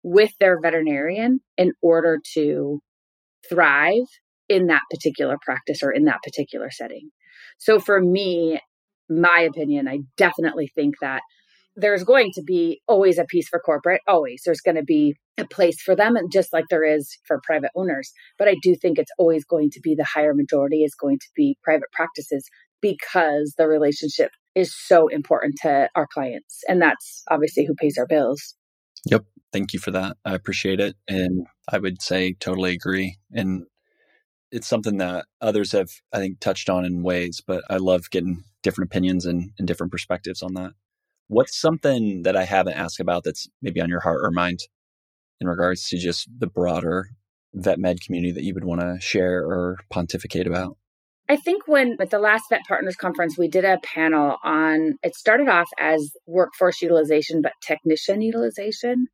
[0.07, 2.79] with their veterinarian in order to
[3.49, 4.07] thrive
[4.47, 7.09] in that particular practice or in that particular setting.
[7.57, 8.61] So for me,
[9.09, 11.21] my opinion, I definitely think that
[11.75, 14.43] there's going to be always a piece for corporate, always.
[14.45, 18.11] There's going to be a place for them, just like there is for private owners.
[18.39, 21.27] But I do think it's always going to be the higher majority is going to
[21.35, 22.47] be private practices
[22.81, 26.61] because the relationship is so important to our clients.
[26.69, 28.55] And that's obviously who pays our bills.
[29.05, 29.25] Yep.
[29.53, 30.17] Thank you for that.
[30.25, 30.95] I appreciate it.
[31.07, 33.17] And I would say totally agree.
[33.31, 33.65] And
[34.51, 38.43] it's something that others have, I think, touched on in ways, but I love getting
[38.63, 40.71] different opinions and, and different perspectives on that.
[41.27, 44.59] What's something that I haven't asked about that's maybe on your heart or mind
[45.41, 47.09] in regards to just the broader
[47.53, 50.77] vet med community that you would want to share or pontificate about?
[51.29, 55.13] I think when at the last Vet Partners Conference, we did a panel on it
[55.15, 59.07] started off as workforce utilization, but technician utilization.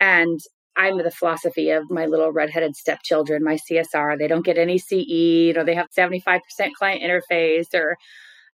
[0.00, 0.38] And
[0.76, 4.18] I'm the philosophy of my little redheaded stepchildren, my CSR.
[4.18, 6.40] They don't get any CE, know, they have 75%
[6.78, 7.96] client interface or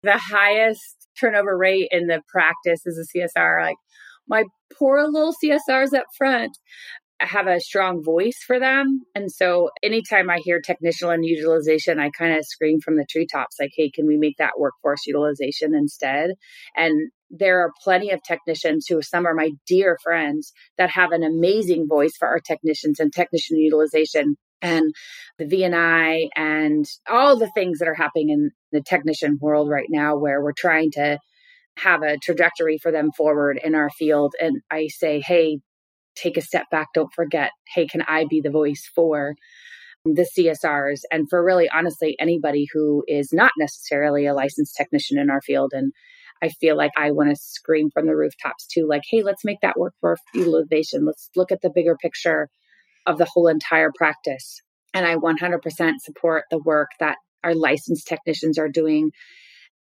[0.02, 3.62] the highest turnover rate in the practice is a CSR.
[3.62, 3.76] Like
[4.28, 4.44] my
[4.78, 6.56] poor little CSRs up front
[7.20, 9.02] have a strong voice for them.
[9.14, 13.72] And so anytime I hear technician utilization, I kind of scream from the treetops like,
[13.76, 16.30] hey, can we make that workforce utilization instead?
[16.74, 21.22] And there are plenty of technicians who some are my dear friends that have an
[21.22, 24.92] amazing voice for our technicians and technician utilization and
[25.38, 30.16] the VNI and all the things that are happening in the technician world right now
[30.16, 31.18] where we're trying to
[31.78, 34.34] have a trajectory for them forward in our field.
[34.40, 35.60] And I say, hey,
[36.14, 36.88] take a step back.
[36.94, 39.34] Don't forget, hey, can I be the voice for
[40.04, 45.30] the CSRs and for really honestly anybody who is not necessarily a licensed technician in
[45.30, 45.72] our field.
[45.74, 45.92] And
[46.42, 49.60] I feel like I want to scream from the rooftops too, like, hey, let's make
[49.62, 51.04] that work for utilization.
[51.04, 52.48] Let's look at the bigger picture
[53.06, 54.60] of the whole entire practice.
[54.94, 55.60] And I 100%
[56.00, 59.10] support the work that our licensed technicians are doing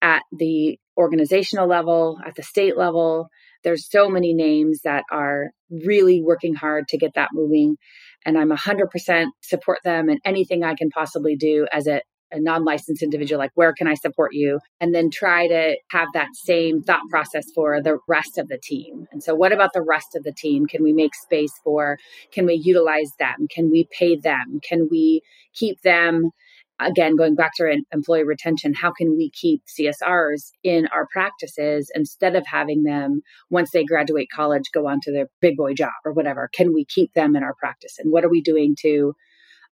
[0.01, 3.27] at the organizational level, at the state level.
[3.63, 7.77] There's so many names that are really working hard to get that moving.
[8.25, 12.01] And I'm 100% support them and anything I can possibly do as a,
[12.31, 14.59] a non licensed individual, like where can I support you?
[14.79, 19.07] And then try to have that same thought process for the rest of the team.
[19.11, 20.65] And so, what about the rest of the team?
[20.65, 21.97] Can we make space for?
[22.31, 23.47] Can we utilize them?
[23.49, 24.59] Can we pay them?
[24.67, 25.21] Can we
[25.53, 26.31] keep them?
[26.79, 32.35] again, going back to employee retention, how can we keep CSRs in our practices instead
[32.35, 36.11] of having them, once they graduate college, go on to their big boy job or
[36.11, 36.49] whatever?
[36.53, 37.95] Can we keep them in our practice?
[37.99, 39.15] And what are we doing to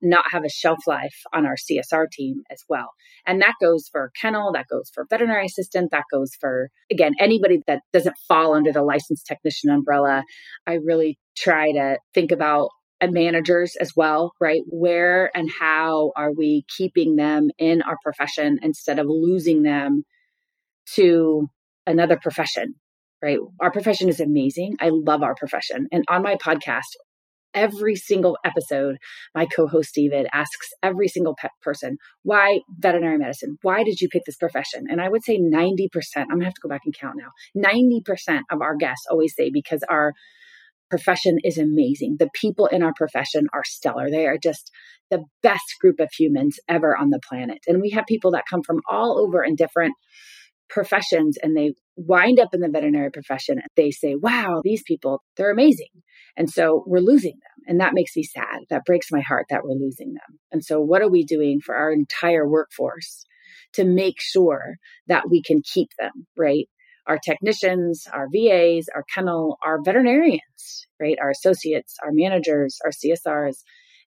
[0.03, 2.89] not have a shelf life on our CSR team as well?
[3.25, 7.61] And that goes for kennel, that goes for veterinary assistant, that goes for, again, anybody
[7.67, 10.23] that doesn't fall under the licensed technician umbrella.
[10.67, 12.69] I really try to think about
[13.01, 14.61] managers as well, right?
[14.67, 20.03] Where and how are we keeping them in our profession instead of losing them
[20.95, 21.47] to
[21.85, 22.75] another profession,
[23.21, 23.39] right?
[23.59, 24.77] Our profession is amazing.
[24.79, 25.87] I love our profession.
[25.91, 26.95] And on my podcast,
[27.53, 28.97] every single episode,
[29.35, 33.57] my co host David asks every single pet person, why veterinary medicine?
[33.61, 34.85] Why did you pick this profession?
[34.89, 35.87] And I would say 90%,
[36.17, 37.31] I'm gonna have to go back and count now.
[37.55, 40.13] 90% of our guests always say because our
[40.89, 42.17] profession is amazing.
[42.19, 44.11] The people in our profession are stellar.
[44.11, 44.69] They are just
[45.09, 47.59] the best group of humans ever on the planet.
[47.67, 49.95] And we have people that come from all over in different
[50.73, 55.21] professions and they wind up in the veterinary profession and they say, wow, these people,
[55.37, 55.89] they're amazing.
[56.35, 57.63] And so we're losing them.
[57.67, 58.61] And that makes me sad.
[58.69, 60.39] That breaks my heart that we're losing them.
[60.51, 63.25] And so, what are we doing for our entire workforce
[63.73, 64.75] to make sure
[65.07, 66.67] that we can keep them, right?
[67.05, 71.17] our technicians, our VAs, our kennel, our veterinarians, right?
[71.21, 73.57] Our associates, our managers, our CSRs,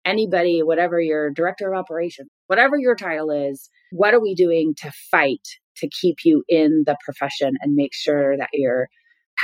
[0.04, 4.92] anybody, whatever your director of operations, whatever your title is, what are we doing to
[5.10, 5.40] fight
[5.78, 8.88] to keep you in the profession and make sure that you're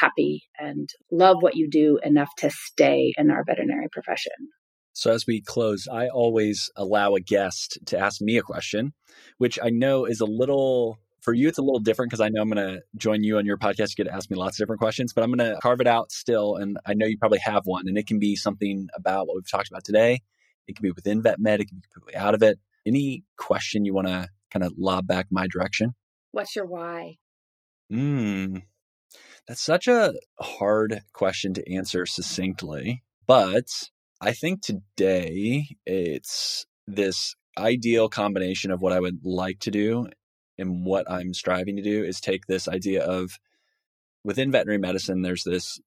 [0.01, 4.33] happy and love what you do enough to stay in our veterinary profession?
[4.93, 8.93] So, as we close, I always allow a guest to ask me a question,
[9.39, 12.43] which I know is a little for you, it's a little different because I know
[12.43, 13.91] I'm going to join you on your podcast.
[13.91, 15.87] You get to ask me lots of different questions, but I'm going to carve it
[15.87, 16.57] out still.
[16.57, 19.51] And I know you probably have one, and it can be something about what we've
[19.51, 20.21] talked about today.
[20.67, 22.59] It can be within vet med, it can be completely out of it.
[22.87, 25.95] Any question you want to kind of lob back my direction?
[26.33, 27.19] What's your why?
[27.91, 28.59] Hmm.
[29.49, 33.03] That's such a hard question to answer succinctly.
[33.27, 33.69] But
[34.21, 40.07] I think today it's this ideal combination of what I would like to do
[40.59, 43.39] and what I'm striving to do is take this idea of
[44.25, 45.81] within veterinary medicine, there's this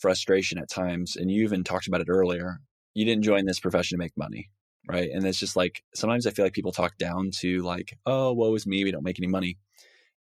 [0.00, 2.60] frustration at times, and you even talked about it earlier.
[2.94, 4.50] You didn't join this profession to make money,
[4.88, 5.08] right?
[5.12, 8.54] And it's just like sometimes I feel like people talk down to like, oh, woe
[8.54, 9.56] is me, we don't make any money.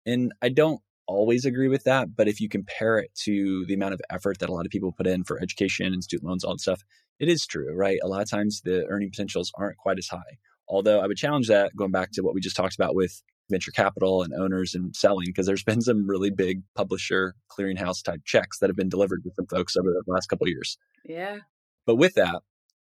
[0.06, 3.94] And I don't always agree with that, but if you compare it to the amount
[3.94, 6.54] of effort that a lot of people put in for education and student loans, all
[6.54, 6.82] that stuff,
[7.18, 7.98] it is true, right?
[8.02, 10.38] A lot of times the earning potentials aren't quite as high.
[10.68, 13.70] Although I would challenge that going back to what we just talked about with venture
[13.70, 18.58] capital and owners and selling because there's been some really big publisher clearinghouse type checks
[18.58, 20.78] that have been delivered to some folks over the last couple years.
[21.04, 21.38] Yeah.
[21.86, 22.42] But with that,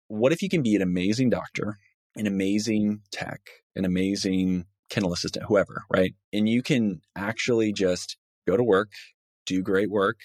[0.09, 1.77] what if you can be an amazing doctor,
[2.17, 3.41] an amazing tech,
[3.77, 6.15] an amazing kennel assistant, whoever, right?
[6.33, 8.17] And you can actually just
[8.47, 8.91] go to work,
[9.47, 10.19] do great work,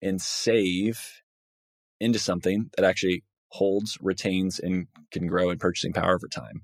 [0.00, 1.22] and save
[2.00, 6.62] into something that actually holds, retains, and can grow in purchasing power over time.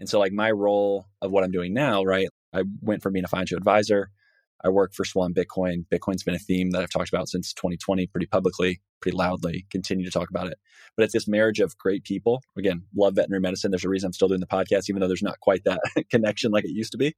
[0.00, 2.28] And so, like, my role of what I'm doing now, right?
[2.52, 4.10] I went from being a financial advisor.
[4.64, 5.84] I work for Swan Bitcoin.
[5.92, 10.04] Bitcoin's been a theme that I've talked about since 2020 pretty publicly, pretty loudly, continue
[10.04, 10.58] to talk about it.
[10.96, 12.42] But it's this marriage of great people.
[12.56, 13.70] Again, love veterinary medicine.
[13.70, 16.52] There's a reason I'm still doing the podcast, even though there's not quite that connection
[16.52, 17.14] like it used to be.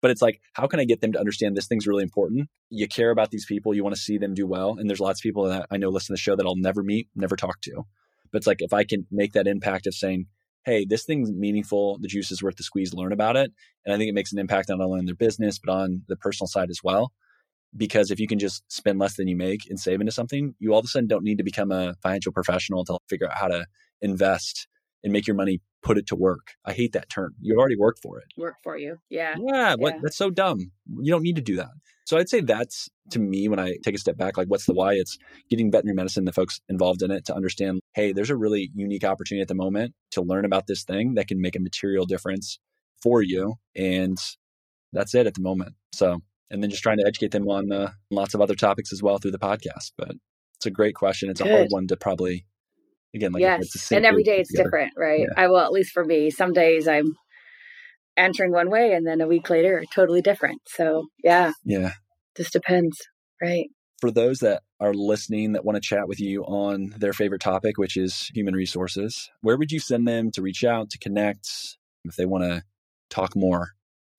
[0.00, 2.48] But it's like, how can I get them to understand this thing's really important?
[2.70, 4.76] You care about these people, you want to see them do well.
[4.76, 6.82] And there's lots of people that I know listen to the show that I'll never
[6.82, 7.84] meet, never talk to.
[8.32, 10.26] But it's like, if I can make that impact of saying,
[10.64, 11.98] hey, this thing's meaningful.
[12.00, 12.94] The juice is worth the squeeze.
[12.94, 13.52] Learn about it.
[13.84, 16.16] And I think it makes an impact not only on their business, but on the
[16.16, 17.12] personal side as well.
[17.76, 20.72] Because if you can just spend less than you make and save into something, you
[20.72, 23.48] all of a sudden don't need to become a financial professional to figure out how
[23.48, 23.64] to
[24.02, 24.68] invest
[25.02, 26.48] and make your money put it to work.
[26.64, 27.34] I hate that term.
[27.40, 28.26] You already worked for it.
[28.36, 28.98] Work for you.
[29.08, 29.34] Yeah.
[29.40, 30.00] Yeah, what Yeah.
[30.02, 30.70] that's so dumb.
[31.00, 31.70] You don't need to do that.
[32.04, 34.74] So I'd say that's to me when I take a step back, like what's the
[34.74, 34.94] why?
[34.94, 38.70] It's getting veterinary medicine, the folks involved in it to understand, hey, there's a really
[38.74, 42.06] unique opportunity at the moment to learn about this thing that can make a material
[42.06, 42.58] difference
[43.02, 43.54] for you.
[43.76, 44.18] And
[44.92, 45.74] that's it at the moment.
[45.92, 49.02] So and then just trying to educate them on uh, lots of other topics as
[49.02, 49.92] well through the podcast.
[49.96, 50.12] But
[50.56, 51.30] it's a great question.
[51.30, 52.44] It's a hard one to probably
[53.14, 53.90] again like yes.
[53.90, 54.68] And every day it's together.
[54.68, 55.20] different, right?
[55.20, 55.42] Yeah.
[55.42, 57.16] I will, at least for me, some days I'm
[58.16, 60.60] entering one way and then a week later, totally different.
[60.66, 61.92] So yeah, Yeah.
[62.36, 62.98] just depends,
[63.40, 63.68] right?
[64.00, 67.78] for those that are listening that want to chat with you on their favorite topic,
[67.78, 71.48] which is human resources, where would you send them to reach out, to connect,
[72.04, 72.64] if they want to
[73.10, 73.68] talk more?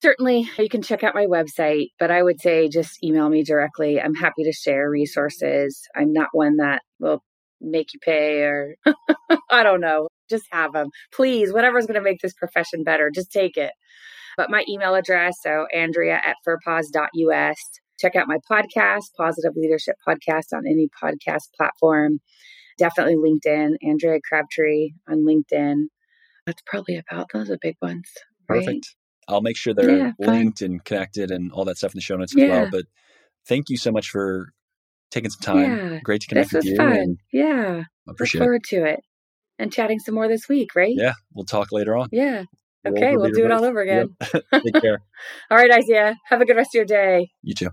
[0.02, 4.00] Certainly, you can check out my website, but I would say just email me directly.
[4.00, 5.82] I'm happy to share resources.
[5.94, 7.22] I'm not one that will
[7.70, 8.76] make you pay or
[9.50, 10.08] I don't know.
[10.30, 10.88] Just have them.
[11.12, 13.72] Please, whatever's going to make this profession better, just take it.
[14.36, 17.56] But my email address, so Andrea at furpaws.us.
[18.00, 22.20] Check out my podcast, PAWSitive Leadership Podcast, on any podcast platform.
[22.78, 25.84] Definitely LinkedIn, Andrea Crabtree on LinkedIn.
[26.46, 28.10] That's probably about those are big ones.
[28.48, 28.64] right?
[28.64, 28.96] Perfect.
[29.28, 32.16] I'll make sure they're Yeah, linked and connected and all that stuff in the show
[32.16, 32.66] notes as well.
[32.70, 32.84] But
[33.46, 34.48] thank you so much for
[35.14, 35.92] taking some time.
[35.94, 36.76] Yeah, Great to connect This with was you.
[36.76, 37.16] fun.
[37.32, 37.74] Yeah.
[37.76, 38.44] I Look appreciate it.
[38.44, 39.00] forward to it
[39.58, 40.92] and chatting some more this week, right?
[40.94, 41.14] Yeah.
[41.32, 42.08] We'll talk later on.
[42.12, 42.44] Yeah.
[42.84, 43.16] Roll Okay.
[43.16, 43.58] We'll beer do it both.
[43.60, 44.08] all over again.
[44.34, 44.44] Yep.
[44.64, 44.98] Take care.
[45.50, 46.16] All right, Isaiah.
[46.26, 47.30] Have a good rest of your day.
[47.42, 47.70] You too.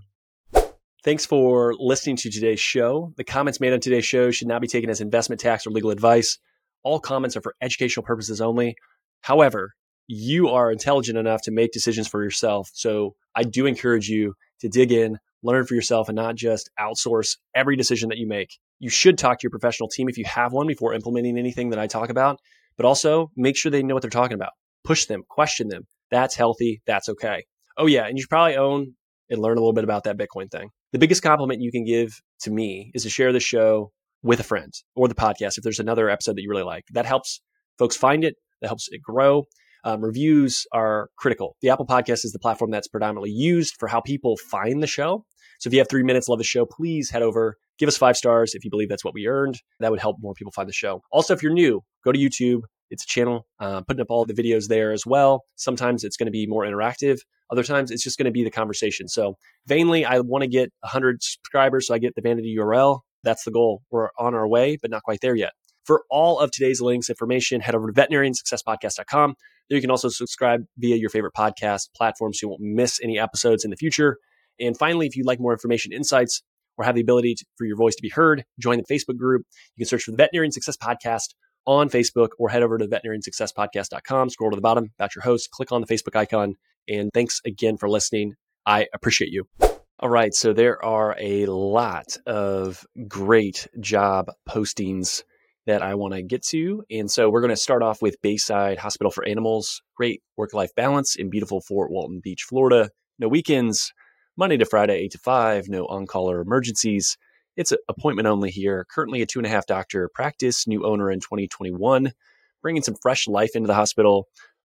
[1.04, 3.12] Thanks for listening to today's show.
[3.16, 5.90] The comments made on today's show should not be taken as investment tax or legal
[5.90, 6.38] advice.
[6.84, 8.76] All comments are for educational purposes only.
[9.20, 9.72] However,
[10.06, 12.70] you are intelligent enough to make decisions for yourself.
[12.72, 17.36] So I do encourage you to dig in, learn for yourself, and not just outsource
[17.54, 18.58] every decision that you make.
[18.78, 21.78] You should talk to your professional team if you have one before implementing anything that
[21.78, 22.40] I talk about,
[22.76, 24.52] but also make sure they know what they're talking about.
[24.84, 25.86] Push them, question them.
[26.10, 26.82] That's healthy.
[26.86, 27.44] That's okay.
[27.76, 28.06] Oh, yeah.
[28.06, 28.94] And you should probably own
[29.30, 30.70] and learn a little bit about that Bitcoin thing.
[30.92, 34.44] The biggest compliment you can give to me is to share the show with a
[34.44, 36.84] friend or the podcast if there's another episode that you really like.
[36.92, 37.40] That helps
[37.78, 39.44] folks find it, that helps it grow.
[39.84, 41.56] Um, reviews are critical.
[41.62, 45.24] The Apple Podcast is the platform that's predominantly used for how people find the show.
[45.58, 48.16] So if you have three minutes, love the show, please head over, give us five
[48.16, 49.60] stars if you believe that's what we earned.
[49.80, 51.02] That would help more people find the show.
[51.12, 52.62] Also, if you're new, go to YouTube.
[52.90, 55.44] It's a channel, uh, putting up all the videos there as well.
[55.56, 57.20] Sometimes it's going to be more interactive.
[57.50, 59.08] Other times it's just going to be the conversation.
[59.08, 63.00] So vainly, I want to get 100 subscribers so I get the vanity URL.
[63.24, 63.82] That's the goal.
[63.90, 65.52] We're on our way, but not quite there yet.
[65.84, 69.34] For all of today's links, information, head over to veterinariansuccesspodcast.com.
[69.76, 73.64] You can also subscribe via your favorite podcast platform so you won't miss any episodes
[73.64, 74.18] in the future.
[74.60, 76.42] And finally, if you'd like more information, insights,
[76.76, 79.42] or have the ability to, for your voice to be heard, join the Facebook group.
[79.76, 81.34] You can search for the Veterinarian Success Podcast
[81.66, 85.72] on Facebook or head over to veterinariansuccesspodcast.com, scroll to the bottom about your host, click
[85.72, 86.54] on the Facebook icon.
[86.88, 88.34] And thanks again for listening.
[88.66, 89.44] I appreciate you.
[90.00, 90.34] All right.
[90.34, 95.22] So there are a lot of great job postings
[95.66, 96.84] that I want to get to.
[96.90, 99.82] And so we're going to start off with Bayside Hospital for Animals.
[99.96, 102.90] Great work life balance in beautiful Fort Walton Beach, Florida.
[103.18, 103.92] No weekends,
[104.36, 107.16] Monday to Friday, 8 to 5, no on call or emergencies.
[107.56, 108.86] It's appointment only here.
[108.90, 112.12] Currently a two and a half doctor practice, new owner in 2021,
[112.62, 114.26] bringing some fresh life into the hospital.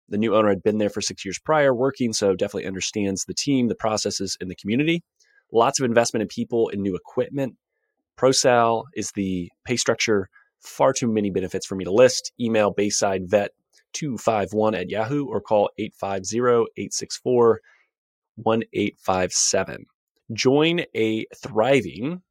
[0.09, 3.33] The new owner had been there for six years prior, working, so definitely understands the
[3.33, 5.01] team, the processes, and the community.
[5.51, 7.55] Lots of investment in people and new equipment.
[8.19, 10.29] ProSal is the pay structure.
[10.63, 12.31] Far too many benefits for me to list.
[12.39, 13.51] Email Bayside Vet
[13.93, 16.37] 251 at Yahoo or call 850
[16.77, 17.61] 864
[18.35, 19.85] 1857.
[20.33, 22.21] Join a thriving,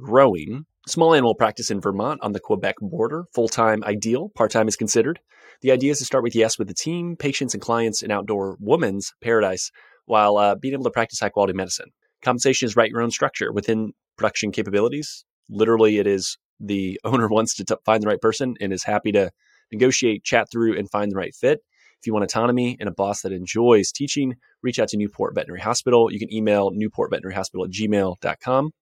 [0.00, 3.24] growing small animal practice in Vermont on the Quebec border.
[3.34, 5.20] Full time ideal, part time is considered.
[5.62, 8.56] The idea is to start with yes with the team, patients, and clients in outdoor
[8.60, 9.70] woman's paradise
[10.06, 11.90] while uh, being able to practice high quality medicine.
[12.22, 15.24] Compensation is write your own structure within production capabilities.
[15.48, 19.12] Literally, it is the owner wants to t- find the right person and is happy
[19.12, 19.30] to
[19.72, 21.60] negotiate, chat through, and find the right fit.
[22.00, 25.60] If you want autonomy and a boss that enjoys teaching, reach out to Newport Veterinary
[25.60, 26.12] Hospital.
[26.12, 28.72] You can email newportveterinaryhospital at gmail.com.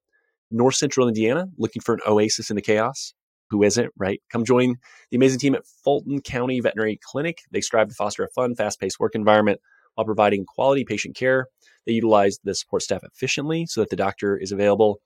[0.51, 3.14] North Central Indiana, looking for an oasis in the chaos.
[3.51, 4.20] Who isn't, right?
[4.33, 4.77] Come join
[5.11, 7.39] the amazing team at Fulton County Veterinary Clinic.
[7.51, 9.61] They strive to foster a fun, fast paced work environment
[9.95, 11.47] while providing quality patient care.
[11.87, 15.01] They utilize the support staff efficiently so that the doctor is available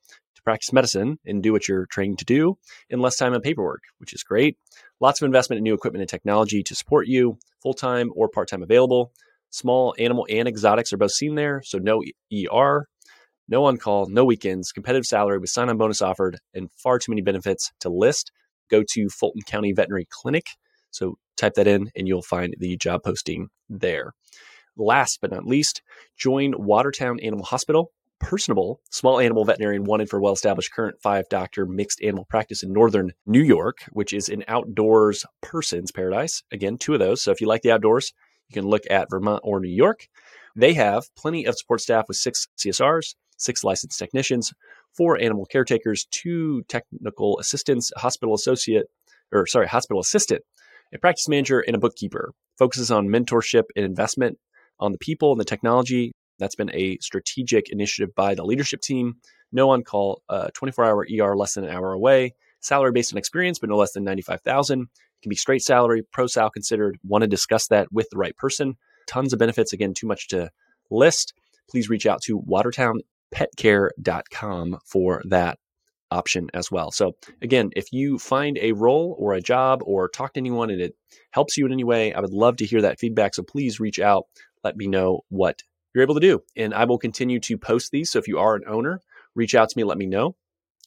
[0.47, 2.57] practice medicine and do what you're trained to do
[2.89, 4.57] in less time on paperwork, which is great.
[5.01, 8.47] Lots of investment in new equipment and technology to support you, full time or part
[8.47, 9.11] time available.
[9.49, 12.01] Small animal and exotics are both seen there, so no
[12.33, 12.87] ER,
[13.49, 17.11] no on call, no weekends, competitive salary with sign on bonus offered, and far too
[17.11, 18.31] many benefits to list.
[18.71, 20.45] Go to Fulton County Veterinary Clinic
[20.91, 24.13] So type that in and you'll find the job posting there.
[24.77, 25.81] Last but not least,
[26.15, 27.91] join Watertown Animal Hospital.
[28.19, 32.73] Personable, small animal veterinarian wanted for well established current five doctor mixed animal practice in
[32.73, 36.43] northern New York, which is an outdoors person's paradise.
[36.51, 37.21] Again, two of those.
[37.21, 38.13] So if you like the outdoors,
[38.49, 40.07] you can look at Vermont or New York.
[40.55, 44.51] They have plenty of support staff with six CSRs, six licensed technicians,
[44.95, 48.87] four animal caretakers, two technical assistants, a hospital associate,
[49.31, 50.41] or sorry, hospital assistant,
[50.93, 52.33] a practice manager, and a bookkeeper.
[52.57, 54.39] Focuses on mentorship and investment
[54.79, 56.13] on the people and the technology.
[56.39, 59.17] That's been a strategic initiative by the leadership team.
[59.51, 62.35] No on call, uh, 24 hour ER less than an hour away.
[62.59, 64.81] Salary based on experience, but no less than 95,000.
[64.81, 64.87] It
[65.21, 66.99] can be straight salary, pro sal considered.
[67.03, 68.77] Want to discuss that with the right person.
[69.07, 69.73] Tons of benefits.
[69.73, 70.49] Again, too much to
[70.89, 71.33] list.
[71.69, 75.59] Please reach out to watertownpetcare.com for that
[76.09, 76.91] option as well.
[76.91, 80.81] So, again, if you find a role or a job or talk to anyone and
[80.81, 80.95] it
[81.31, 83.35] helps you in any way, I would love to hear that feedback.
[83.35, 84.25] So, please reach out.
[84.63, 85.61] Let me know what
[85.97, 86.43] you're able to do.
[86.55, 88.11] And I will continue to post these.
[88.11, 89.01] So, if you are an owner,
[89.35, 90.35] reach out to me, let me know,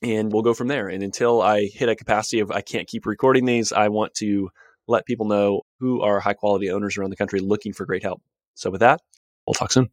[0.03, 0.89] and we'll go from there.
[0.89, 4.51] And until I hit a capacity of I can't keep recording these, I want to
[4.87, 8.23] let people know who are high quality owners around the country looking for great help.
[8.55, 9.01] So, with that,
[9.47, 9.91] we'll talk soon.